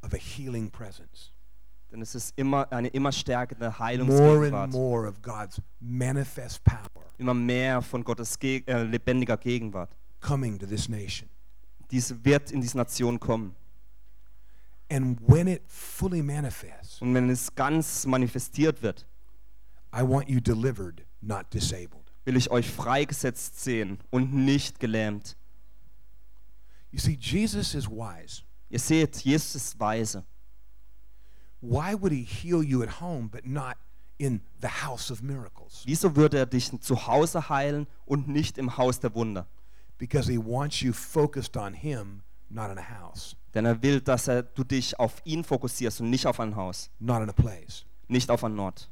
[0.01, 1.32] of a healing presence.
[1.93, 4.71] Denn es ist immer eine immer stärkende More and Heilungsgegenwart.
[4.71, 5.13] more
[7.19, 9.95] Immer mehr von Gottes Ge äh, lebendiger Gegenwart.
[10.19, 11.29] coming to this nation.
[11.91, 13.55] Diese wird in diese Nation kommen.
[14.89, 19.05] And when it fully manifests, Und wenn es ganz manifestiert wird,
[19.95, 22.11] I want you delivered, not disabled.
[22.25, 25.37] will ich euch freigesetzt sehen und nicht gelähmt.
[26.91, 28.41] You see, Jesus is wise.
[28.69, 30.23] Ihr seht, Jesus ist weise.
[31.63, 33.77] Why would he heal you at home but not
[34.19, 35.83] in the house of miracles?
[35.85, 39.47] Wieso würde er dich zu Hause heilen und nicht im Haus der Wunder?
[39.97, 44.27] Because he wants you focused on him, not in a house, Denn er will, dass
[44.27, 47.85] er, du dich auf ihn fokussierst und nicht auf ein Haus, not in a place.
[48.09, 48.89] nicht auf ein Ort.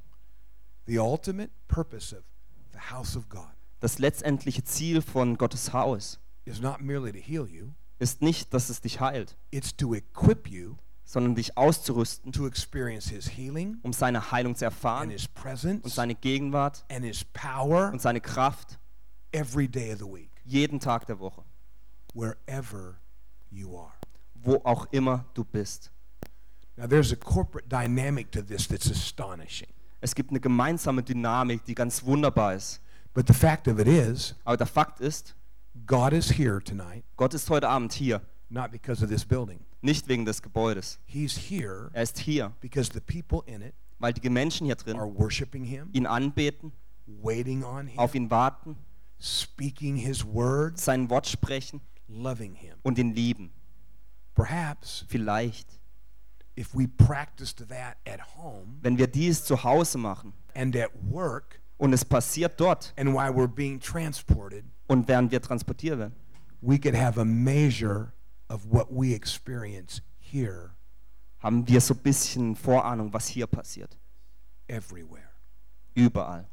[0.86, 2.24] The ultimate purpose of
[2.72, 3.50] the house of God
[3.82, 8.70] Das letztendliche Ziel von Gottes Haus is not merely to heal you, ist nicht, dass
[8.70, 10.78] es dich heilt, it's to equip you
[11.12, 15.34] sondern dich auszurüsten, to experience his healing um seine Heilung zu and erfahren his und
[15.34, 18.80] presence seine Gegenwart and his power und seine Kraft
[19.34, 21.44] every day of the week, jeden Tag der Woche,
[22.14, 22.96] wherever
[23.50, 23.92] you are.
[24.36, 25.92] wo auch immer du bist.
[26.78, 29.68] Now, there's a corporate dynamic to this that's astonishing.
[30.00, 32.80] Es gibt eine gemeinsame Dynamik, die ganz wunderbar ist.
[33.14, 35.36] But the fact of it is, Aber der Fakt ist,
[35.86, 39.60] God is here tonight, Gott ist heute Abend hier, not because of this building.
[39.82, 41.00] Nicht wegen des Gebäudes.
[41.06, 44.84] He's here Er ist hier, because the people in it weil die Menschen hier are
[44.84, 46.72] drin worshiping him, ihn anbeten,
[47.06, 48.76] waiting on him, auf ihn warten,
[49.20, 52.76] speaking his words, sein Wort sprechen loving him.
[52.84, 53.52] und ihn lieben.
[54.34, 55.80] Perhaps Vielleicht,
[56.58, 61.62] if we practiced that at home wenn wir dies zu Hause machen and at work,
[61.78, 66.16] und es passiert dort and while we're being transported, und während wir transportiert werden,
[66.62, 68.14] we could have a measure
[68.52, 70.76] of what we experience here
[71.40, 73.98] haben wir so ein bisschen Vorahnung, was hier passiert.
[74.72, 75.32] everywhere.
[75.96, 76.46] Überall.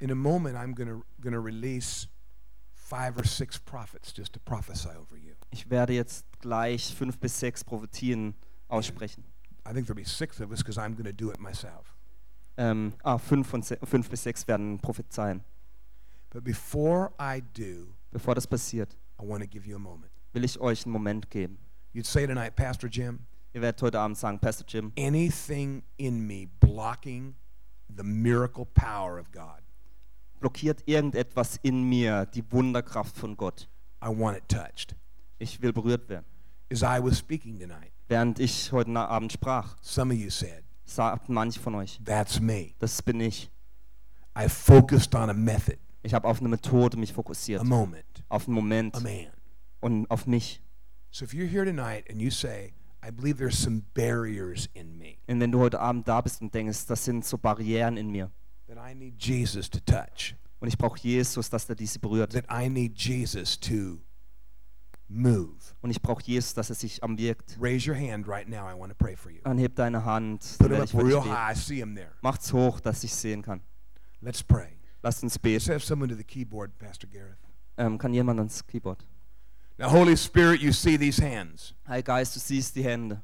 [0.00, 2.06] In a moment, I'm going to release
[2.74, 5.34] five or six prophets just to prophesy over you.
[5.50, 8.34] Ich werde jetzt gleich fünf bis sechs Prophetien
[8.68, 9.24] aussprechen.
[9.64, 11.94] I think there'll be six of us because I'm going to do it myself.
[12.58, 15.42] Ähm, ah, fünf, fünf bis sechs werden prophezeien.
[16.30, 20.10] But before I do, Bevor das passiert, I want to give you a moment.
[20.32, 21.58] will ich euch einen Moment geben.
[21.94, 23.20] You'd say tonight, Pastor Jim,
[23.54, 27.34] Ihr werdet heute Abend sagen, Pastor Jim, anything in me blocking
[27.94, 29.60] the miracle power of God,
[30.40, 33.68] blockiert irgendetwas in mir die Wunderkraft von Gott.
[34.02, 34.96] I want it touched.
[35.38, 36.24] Ich will berührt werden.
[36.70, 41.34] As I was speaking tonight, Während ich heute Abend sprach, some of you said, sagten
[41.34, 42.72] manche von euch, That's me.
[42.78, 43.50] das bin ich.
[44.34, 48.46] I focused on a method, Ich habe auf eine Methode mich fokussiert, a moment, auf
[48.48, 49.26] einen Moment a man.
[49.80, 50.60] und auf mich.
[51.10, 52.72] So if you're here tonight and you say,
[53.04, 56.52] I believe there's some barriers in me Und wenn du heute Abend da bist und
[56.54, 58.30] denkst, das sind so Barrieren in mir
[58.66, 62.46] that I need Jesus to touch, und ich brauche Jesus, dass er diese berührt that
[62.50, 63.98] I need Jesus to
[65.08, 68.68] move, und ich brauche Jesus, dass er sich am wirkt, raise your hand right now.
[68.68, 69.40] I want to pray for you.
[69.44, 71.52] dann heb deine Hand, Put it up real high.
[71.52, 72.12] I see him there.
[72.22, 73.60] Macht's hoch, dass ich sehen kann.
[74.20, 74.78] Let's pray.
[75.02, 75.72] Lasst uns beten.
[75.72, 77.38] have someone to the keyboard, Pastor Gareth.
[77.76, 79.04] Ähm, kann jemand ans Keyboard?
[79.78, 81.74] Now, Holy Spirit, you see these hands.
[81.88, 83.22] Heiliger Geist, du siehst die Hände.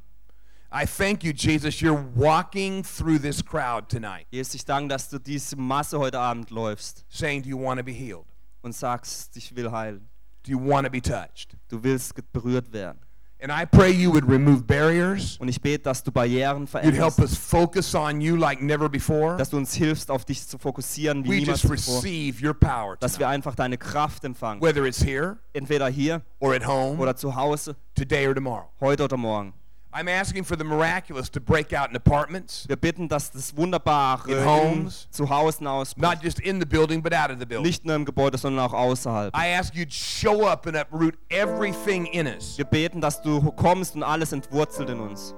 [0.70, 1.80] I thank you, Jesus.
[1.80, 6.50] You're walking through this crowd tonight, Jesus, ich danke, dass du diese Masse heute Abend
[6.50, 8.26] läufst saying, Do you want to be healed?
[8.62, 10.08] und sagst, ich will heilen.
[10.42, 11.56] Do you want to be touched?
[11.68, 12.98] Du willst berührt werden.
[13.40, 15.36] And I pray you would remove barriers.
[15.38, 18.88] Und ich bete, dass du Barrieren You'd help veränderst, us focus on you like never
[18.88, 19.36] before.
[19.36, 22.02] dass du uns hilfst, auf dich zu fokussieren wie We niemals just zuvor.
[22.02, 24.60] receive your power Dass wir einfach deine Kraft empfangen.
[24.60, 28.68] whether it's here Entweder hier or at home, oder zu Hause, today or tomorrow.
[28.80, 29.52] heute oder morgen.
[29.90, 34.30] I'm asking for the miraculous to break out in apartments, Wir bitten, dass das Wunderbare
[34.30, 35.08] In homes.
[35.10, 36.22] zu Hause not ausbricht.
[36.22, 37.66] just in the building, but out of the building.
[37.66, 39.34] Nicht nur im Gebäude, sondern auch außerhalb.
[39.34, 43.40] I ask you to show up and uproot everything in us Wir beten, dass du
[43.52, 45.34] kommst und alles entwurzelt in uns.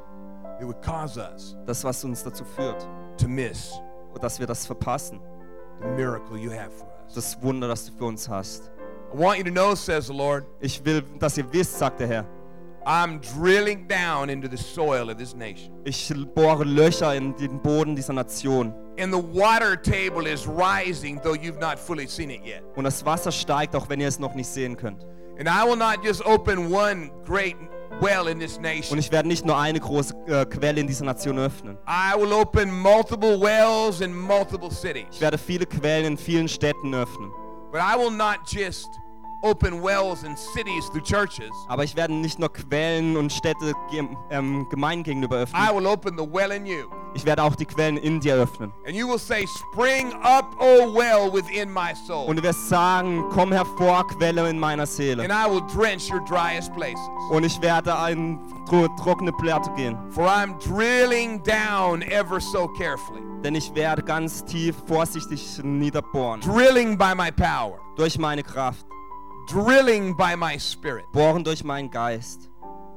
[0.59, 2.87] that would cause us Das, was uns dazu führt.
[3.19, 3.71] to miss
[4.13, 5.21] Und dass wir das verpassen.
[5.81, 7.15] the miracle you have for us.
[7.15, 8.71] Das Wunder, das du für uns hast.
[9.15, 12.09] I want you to know, says the Lord, Ich will, dass ihr wisst, sagt der
[12.09, 12.25] Herr.
[12.87, 15.73] I'm drilling down into the soil of this nation.
[15.85, 18.73] Ich bohre Löcher in den Boden dieser Nation.
[18.99, 22.63] And the water table is rising, though you've not fully seen it yet.
[22.77, 25.05] Und das Wasser steigt, auch wenn ihr es noch nicht sehen könnt.
[25.39, 27.57] And I will not just open one great
[28.01, 28.99] well in this Und nation.
[28.99, 31.79] ich werde nicht nur eine große äh, Quelle in dieser Nation öffnen.
[31.89, 35.07] I will open multiple wells in multiple cities.
[35.13, 37.31] Ich werde viele Quellen in vielen Städten öffnen.
[37.73, 38.89] But I will not just
[39.43, 41.51] open wells in cities through churches.
[41.69, 43.73] Aber ich werde nicht nur Quellen und Städte
[44.31, 45.77] ähm, gemein gegenüber I öffnen.
[45.77, 46.85] will open the well in you.
[47.13, 48.73] Ich werde auch die Quellen in dir öffnen.
[48.87, 52.27] And you will say, Spring up, O well, within my soul.
[52.29, 55.23] Und du wirst sagen, komm hervor, Quelle in meiner Seele.
[55.25, 57.01] And I will drench your driest places.
[57.31, 58.39] Und ich werde in
[58.69, 59.97] tro trockene Platte gehen.
[60.11, 66.41] For I'm drilling down ever so carefully, Denn ich werde ganz tief vorsichtig niederbohren.
[66.41, 68.87] drilling by my power, Durch meine Kraft.
[69.51, 71.05] Drilling by my spirit.
[71.13, 72.49] Bohren durch meinen Geist.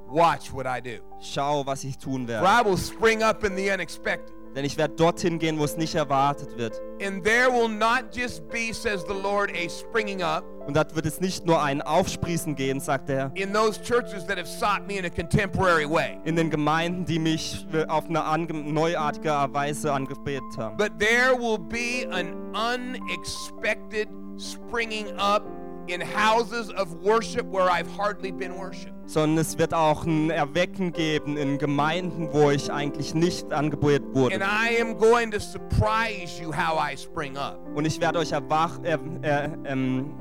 [0.08, 1.00] Watch what I do.
[1.22, 2.46] Schau, was ich tun For werde.
[2.46, 4.34] I will spring up in the unexpected.
[4.56, 6.80] Denn ich werde dorthin gehen, wo es nicht erwartet wird.
[7.02, 11.08] And there will not just be, says the Lord, a springing up Und dort wird
[11.08, 15.00] es nicht nur ein Aufsprießen gehen, sagt er, in those churches that have sought me
[15.00, 16.20] in a contemporary way.
[16.24, 20.78] in den Gemeinden, die mich auf eine neuartige Weise angebetet haben.
[20.78, 25.44] But there will be an unexpected springing up
[25.88, 28.94] in houses of worship where I've hardly been worshiped.
[29.06, 34.16] Sondern es wird auch ein Erwecken geben in Gemeinden, wo ich eigentlich nicht angebetet And
[34.16, 34.36] wurde.
[34.36, 37.60] I am going to surprise you how I spring up.
[37.76, 40.14] Und ich werde euch erwach, äh, äh, ähm,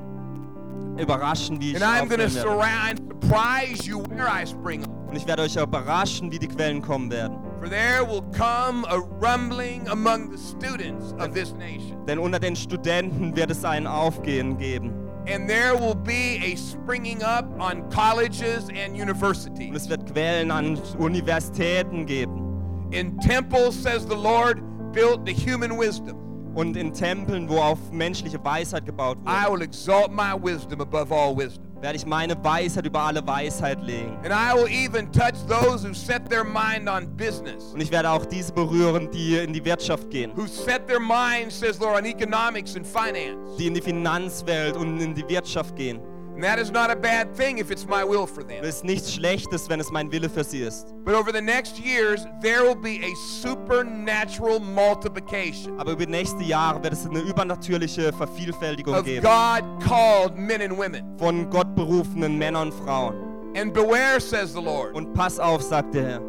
[0.99, 4.91] überraschen, wie ich And I'm going to surprise you where I spring up.
[5.09, 7.37] Und ich werde euch überraschen, wie die Quellen kommen werden.
[7.61, 12.05] For there will come a rumbling among the students of this nation.
[12.07, 14.93] Denn unter den Studenten wird es ein Aufgehen geben.
[15.27, 19.75] And there will be a springing up on colleges and Und universities.
[19.75, 22.91] es wird Quellen an Universitäten geben.
[22.93, 24.61] In temples, says the Lord,
[24.93, 26.19] built the human wisdom.
[26.55, 29.29] Und in Tempeln, wo auf menschliche Weisheit gebaut wird.
[29.29, 31.72] I will exalt my wisdom above all wisdom.
[31.83, 34.17] Werde ich meine Weisheit über alle Weisheit legen.
[34.25, 38.09] And I will even touch those who set their mind on business, Und ich werde
[38.09, 42.07] auch diese berühren, die in die Wirtschaft gehen, who set their mind, says Lord, on
[42.07, 43.57] economics and finance.
[43.59, 46.01] die in die Finanzwelt und in die Wirtschaft gehen.
[46.35, 48.63] And that is not a bad thing if it's my will for them.
[48.63, 50.87] Das ist nichts Schlechtes, wenn es mein Wille für sie ist.
[51.05, 56.41] But over the next years, there will be a supernatural multiplication Aber über die nächsten
[56.43, 61.03] Jahre wird es eine übernatürliche Vervielfältigung of geben God called men and women.
[61.19, 63.15] von Gott berufenen Männern und Frauen.
[63.55, 64.95] And beware, says the Lord.
[64.95, 66.21] Und pass auf, sagt der Herr.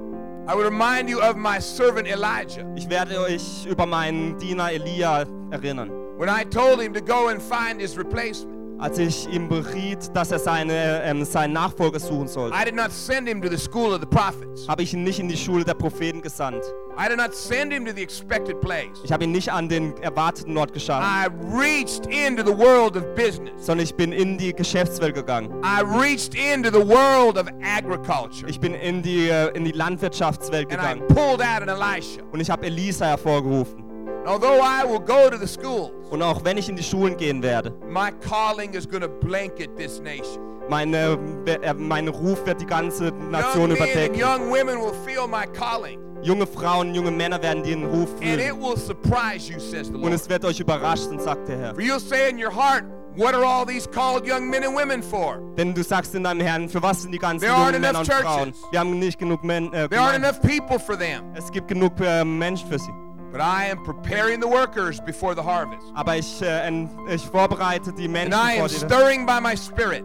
[0.46, 5.24] I would remind you of my servant Elijah Ich werde euch über meinen Diener Elia
[5.52, 5.90] erinnern.
[6.18, 8.54] when I told him to go and find his replacement.
[8.84, 12.92] Als ich ihm beriet, dass er seine, ähm, seinen Nachfolger suchen sollte, I did not
[12.92, 14.68] send him to the school of the prophets.
[14.68, 16.66] habe ich ihn nicht in die Schule der Propheten gesandt.
[17.00, 19.00] I did not send him to the expected place.
[19.06, 23.06] Ich habe ihn nicht an den erwarteten Ort geschafft, I reached into the world of
[23.16, 23.54] business.
[23.66, 25.50] sondern ich bin in die Geschäftswelt gegangen.
[25.64, 28.50] I reached into the world of agriculture.
[28.50, 32.22] Ich bin in die, äh, in die Landwirtschaftswelt And I gegangen pulled out an Elisha.
[32.34, 33.93] und ich habe Elisa hervorgerufen.
[34.26, 37.42] Although I will go to the schools, Und auch wenn ich in die Schulen gehen
[37.44, 40.42] werde, my calling is going to blanket this nation.
[40.70, 44.16] meine, äh, mein Ruf wird die ganze Nation überdecken.
[44.20, 46.00] young women will feel my calling.
[46.22, 48.62] Junge Frauen, junge Männer werden den Ruf And it fühlen.
[48.62, 51.74] will surprise you, says the Und es wird euch überraschen, sagt der Herr.
[51.76, 55.04] For you'll say in your heart, What are all these called young men and women
[55.04, 55.38] for?
[55.56, 58.12] Denn du sagst in deinem Herrn, für was sind die ganzen There jungen Männer und
[58.12, 58.54] Frauen?
[58.54, 58.72] churches.
[58.72, 61.26] Wir haben nicht genug Men äh, There aren't enough people for them.
[61.36, 62.90] Es gibt genug äh, Menschen für sie.
[63.34, 65.82] But I am preparing the workers before the harvest.
[65.96, 66.70] Aber ich, äh,
[67.10, 68.76] ich vorbereite die Menschen And I am dir.
[68.76, 70.04] stirring by my spirit,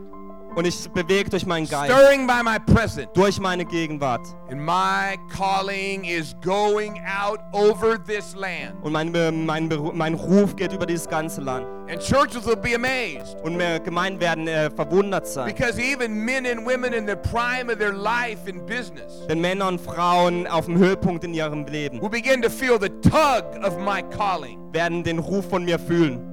[0.54, 3.08] Und ich bewege durch meinen Geist, stirring by my presence.
[3.14, 4.20] durch meine Gegenwart.
[4.50, 8.74] And my calling is going out over this land.
[8.82, 9.12] Und mein,
[9.46, 11.66] mein, mein Ruf geht über dieses ganze Land.
[11.90, 13.36] And churches will be amazed.
[13.42, 15.46] Und Gemeinden werden äh, verwundert sein.
[15.46, 19.68] Because even men and women in the prime of their life in business Denn Männer
[19.68, 23.78] und Frauen auf dem Höhepunkt in ihrem Leben will begin to feel the tug of
[23.78, 24.58] my calling.
[24.72, 26.24] werden den Ruf von mir fühlen.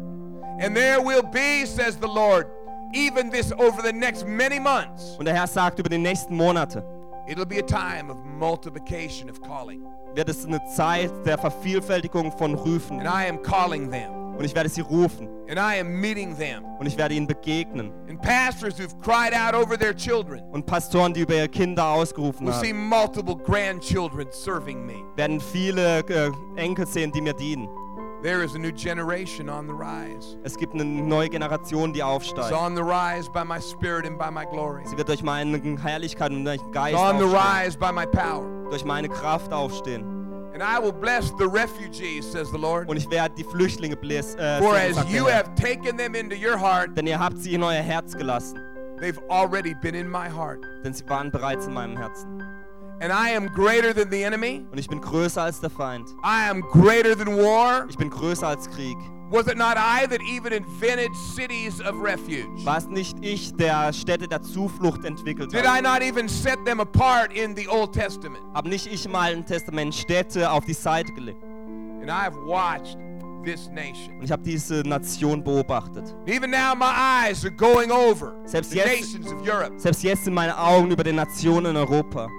[0.60, 2.48] And there will be, says the Lord,
[2.94, 6.84] even this over the next many months, Und der Herr sagt über die nächsten Monate,
[7.28, 9.82] It'll be a time of multiplication of calling.
[10.14, 13.00] wird es eine Zeit der Vervielfältigung von Rufen.
[13.00, 14.26] And I am calling them.
[14.38, 15.30] Und ich werde sie rufen.
[16.80, 17.92] Und ich werde ihnen begegnen.
[20.52, 22.92] Und Pastoren, die über ihre Kinder ausgerufen see haben,
[25.16, 27.70] werden viele äh, Enkel sehen, die mir dienen.
[28.26, 30.36] There is a new generation on the rise.
[30.44, 32.52] Es gibt eine neue Generation, die It's aufsteigt.
[32.54, 34.82] on the rise by my spirit and by my glory.
[34.88, 37.92] Sie wird durch meine Herrlichkeit und durch den Geist It's on the aufstehen, rise by
[37.92, 38.50] my power.
[38.72, 40.04] durch meine Kraft aufstehen.
[40.56, 42.90] And I will bless the refugees, says the Lord.
[42.90, 46.60] Und ich werde die Flüchtlinge bläs, äh, For as you have taken them into your
[46.60, 48.58] heart, Denn ihr habt sie in euer Herz gelassen.
[49.00, 50.66] they've already been in my heart.
[50.84, 52.42] Denn sie waren bereits in meinem Herzen.
[53.02, 54.66] And I am greater than the enemy.
[54.72, 56.10] Und ich bin größer als der Feind.
[56.24, 57.86] I am greater than war.
[57.90, 58.98] Ich bin größer als Krieg.
[59.32, 62.48] Was it not I that even invented cities of refuge?
[62.64, 65.80] War es nicht ich, der Städte der Zuflucht entwickelt Did hat?
[65.80, 68.44] I not even set them apart in the Old Testament?
[68.54, 71.44] Hab nicht ich im Alten Testament Städte auf die Seite gelegt?
[72.02, 72.98] And I have watched
[73.44, 74.16] this nation.
[74.20, 76.16] Und ich habe diese Nation beobachtet.
[76.28, 76.86] Even now, my
[77.26, 79.74] eyes are going over Selbst the jetzt- nations of Europe.
[79.78, 82.30] Selbst jetzt sind meine Augen über den Nationen in Europa.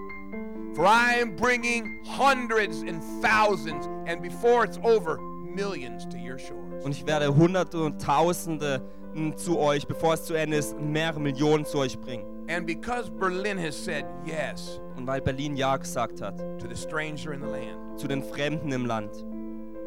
[0.76, 6.84] For I am bringing hundreds and thousands, and before it's over, millions to your shores.
[6.84, 8.82] Und ich werde Hunderte und Tausende
[9.14, 12.26] mm, zu euch, bevor es zu Ende ist, mehrere Millionen zu euch bringen.
[12.50, 17.32] And because Berlin has said yes Und weil Berlin Ja gesagt hat to the stranger
[17.32, 19.24] in the land, zu den Fremden im Land,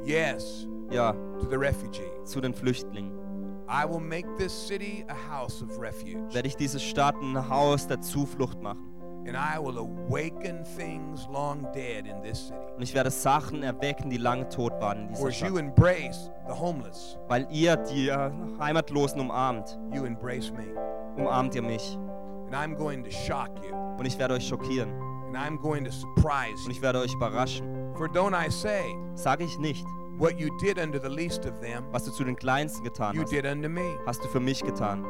[0.04, 3.12] yes ja, to the refugee, zu den Flüchtlingen,
[3.70, 6.34] I will make this city a house of refuge.
[6.34, 8.90] werde ich diese Stadt ein Haus der Zuflucht machen.
[9.30, 12.60] And I will awaken things long dead in this city.
[12.76, 15.56] Und ich werde Sachen erwecken, die lange tot waren in dieser Stadt.
[15.58, 20.66] embrace the homeless, Weil ihr die äh, Heimatlosen umarmt, you embrace me.
[21.18, 21.98] umarmt ihr mich.
[22.48, 23.76] And I'm going to shock you.
[23.98, 24.90] Und ich werde euch schockieren.
[25.28, 26.72] And I'm going to surprise Und you.
[26.72, 27.68] ich werde euch überraschen.
[27.96, 29.86] For don't I say, Sage ich nicht,
[30.18, 33.22] what you did unto the least of them, was du zu den Kleinsten getan you
[33.22, 33.82] hast, did unto me.
[34.08, 35.04] hast du für mich getan.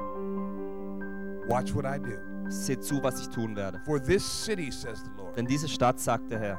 [1.48, 2.18] Watch what I do.
[2.50, 3.80] Seht zu, was ich tun werde.
[3.86, 6.58] For this city, says the Lord, Denn diese Stadt, sagt der Herr,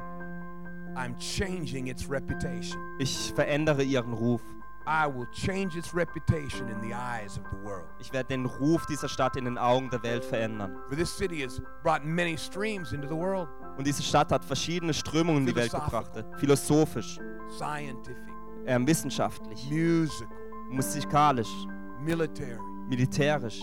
[0.95, 2.79] I'm changing its reputation.
[2.99, 4.41] ich verändere ihren Ruf.
[4.87, 7.85] I will change its reputation in the eyes of the world.
[7.99, 10.75] Ich werde den Ruf dieser Stadt in den Augen der Welt verändern.
[10.89, 14.93] For this city has brought many streams into the world Und diese Stadt hat verschiedene
[14.93, 16.11] Strömungen in die Welt gebracht.
[16.37, 17.19] Philosophisch,
[17.57, 18.17] scientific,
[18.65, 20.27] äh, wissenschaftlich, musical,
[20.71, 21.51] musikalisch,
[21.99, 22.59] military.
[22.89, 23.61] militärisch.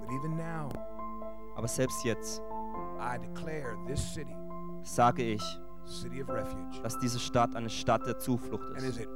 [0.00, 0.68] But even now,
[1.54, 2.42] Aber selbst jetzt
[4.82, 5.42] sage ich,
[6.82, 9.08] dass diese Stadt eine Stadt der Zuflucht ist.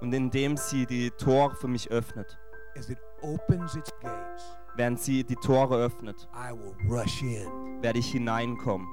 [0.00, 2.38] Und indem sie die Tore für mich öffnet,
[4.76, 6.28] während sie die Tore öffnet,
[7.82, 8.86] werde ich hineinkommen.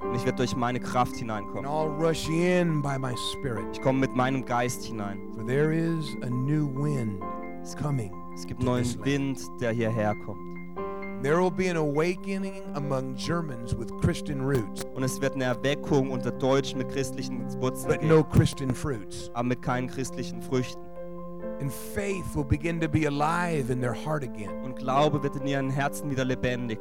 [0.00, 1.66] Und ich werde durch meine Kraft And hineinkommen.
[1.66, 3.64] I'll rush in by my spirit.
[3.72, 5.32] Ich komme mit meinem Geist hinein.
[5.34, 7.22] For there is a new wind
[7.76, 8.12] coming.
[8.34, 8.84] Es gibt neuen.
[9.04, 10.40] Wind, der hierher kommt.
[11.22, 16.12] There will be an awakening among Germans with Christian roots, Und es wird eine Erweckung
[16.12, 19.28] unter Deutschen mit christlichen Wurzeln but no geben, Christian fruits.
[19.34, 20.80] aber mit keinen christlichen Früchten.
[21.60, 24.62] And faith will begin to be alive in their heart again.
[24.62, 26.78] Und Glaube wird in ihren Herzen wieder lebendig.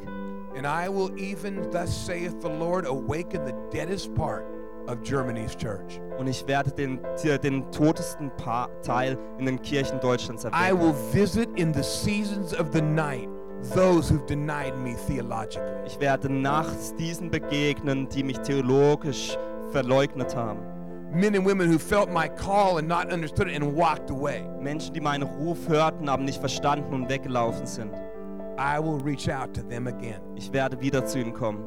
[0.55, 4.45] And I will even, thus saith the Lord, awaken the deadest part
[4.87, 5.99] of Germany's church.
[6.17, 6.99] Und ich werde den,
[7.43, 10.79] den totesten pa Teil in den Kirchen Deutschlands I erwecken.
[10.79, 13.29] will visit in the seasons of the night
[13.73, 15.85] those who've denied me theologically.
[15.85, 19.37] Ich werde nachts diesen begegnen, die mich theologisch
[19.71, 20.59] verleugnet haben.
[21.11, 24.43] Men and women who felt my call and not understood it and walked away.
[24.59, 27.93] Menschen, die meinen Ruf hörten, aber nicht verstanden und weggelaufen sind.
[28.59, 30.19] I will reach out to them again.
[30.35, 31.63] Ich werde wieder zu ihnen kommen.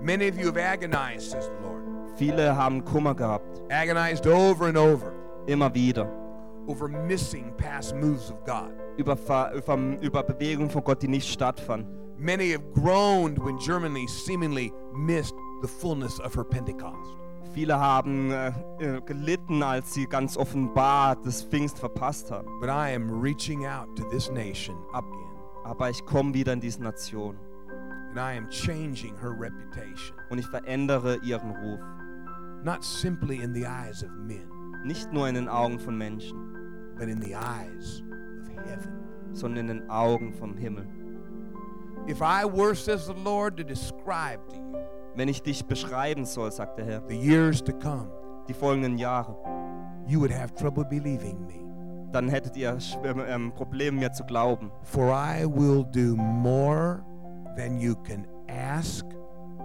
[0.00, 1.83] Many of you have agonized, says the Lord.
[2.16, 5.12] Viele haben Kummer gehabt, Agonized over and over
[5.46, 6.08] immer wieder.
[6.66, 8.72] over missing past moves of God.
[8.96, 9.16] Über,
[9.54, 11.88] über, über Bewegungen von Gott, die nicht stattfanden.
[12.16, 17.16] Many have groaned when Germany seemingly missed the fullness of her Pentecost.
[17.52, 18.48] Viele haben äh,
[18.78, 22.48] äh, gelitten, als sie ganz offenbar das Pfingst verpasst haben.
[22.60, 26.82] But I am reaching out to this nation again, Aber ich komme wieder in diese
[26.82, 27.36] Nation
[28.10, 31.80] and I am changing her reputation, und ich verändere ihren Ruf.
[32.64, 34.48] Not simply in the eyes of men,
[34.84, 36.36] Nicht nur in den Augen von Menschen,
[36.98, 38.02] but in the eyes
[38.56, 38.92] of heaven.
[39.32, 40.86] sondern in den Augen vom Himmel.
[42.06, 44.74] If I were, says the Lord, to describe to you
[45.16, 48.08] Wenn ich dich beschreiben soll, sagt der Herr, the years to come,
[48.48, 49.36] die folgenden Jahre,
[50.06, 51.60] you would have trouble believing me.
[52.12, 54.70] dann hättet ihr Schw- ähm, Probleme mir zu glauben.
[54.82, 57.02] For I will do more
[57.56, 59.04] than you can ask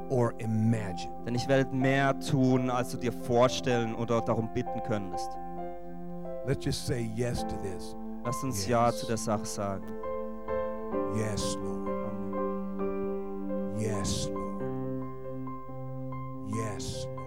[0.10, 1.12] or imagine.
[1.26, 5.30] Denn ich werde mehr tun, als du dir vorstellen oder darum bitten könntest.
[6.46, 7.96] Let's just say yes to this.
[8.26, 8.68] Lass uns yes.
[8.68, 9.84] Ja zu der Sache sagen.
[11.16, 11.90] Yes, Lord.
[12.06, 13.80] Amen.
[13.80, 14.62] Yes, Lord.
[16.56, 17.19] Yes, Lord.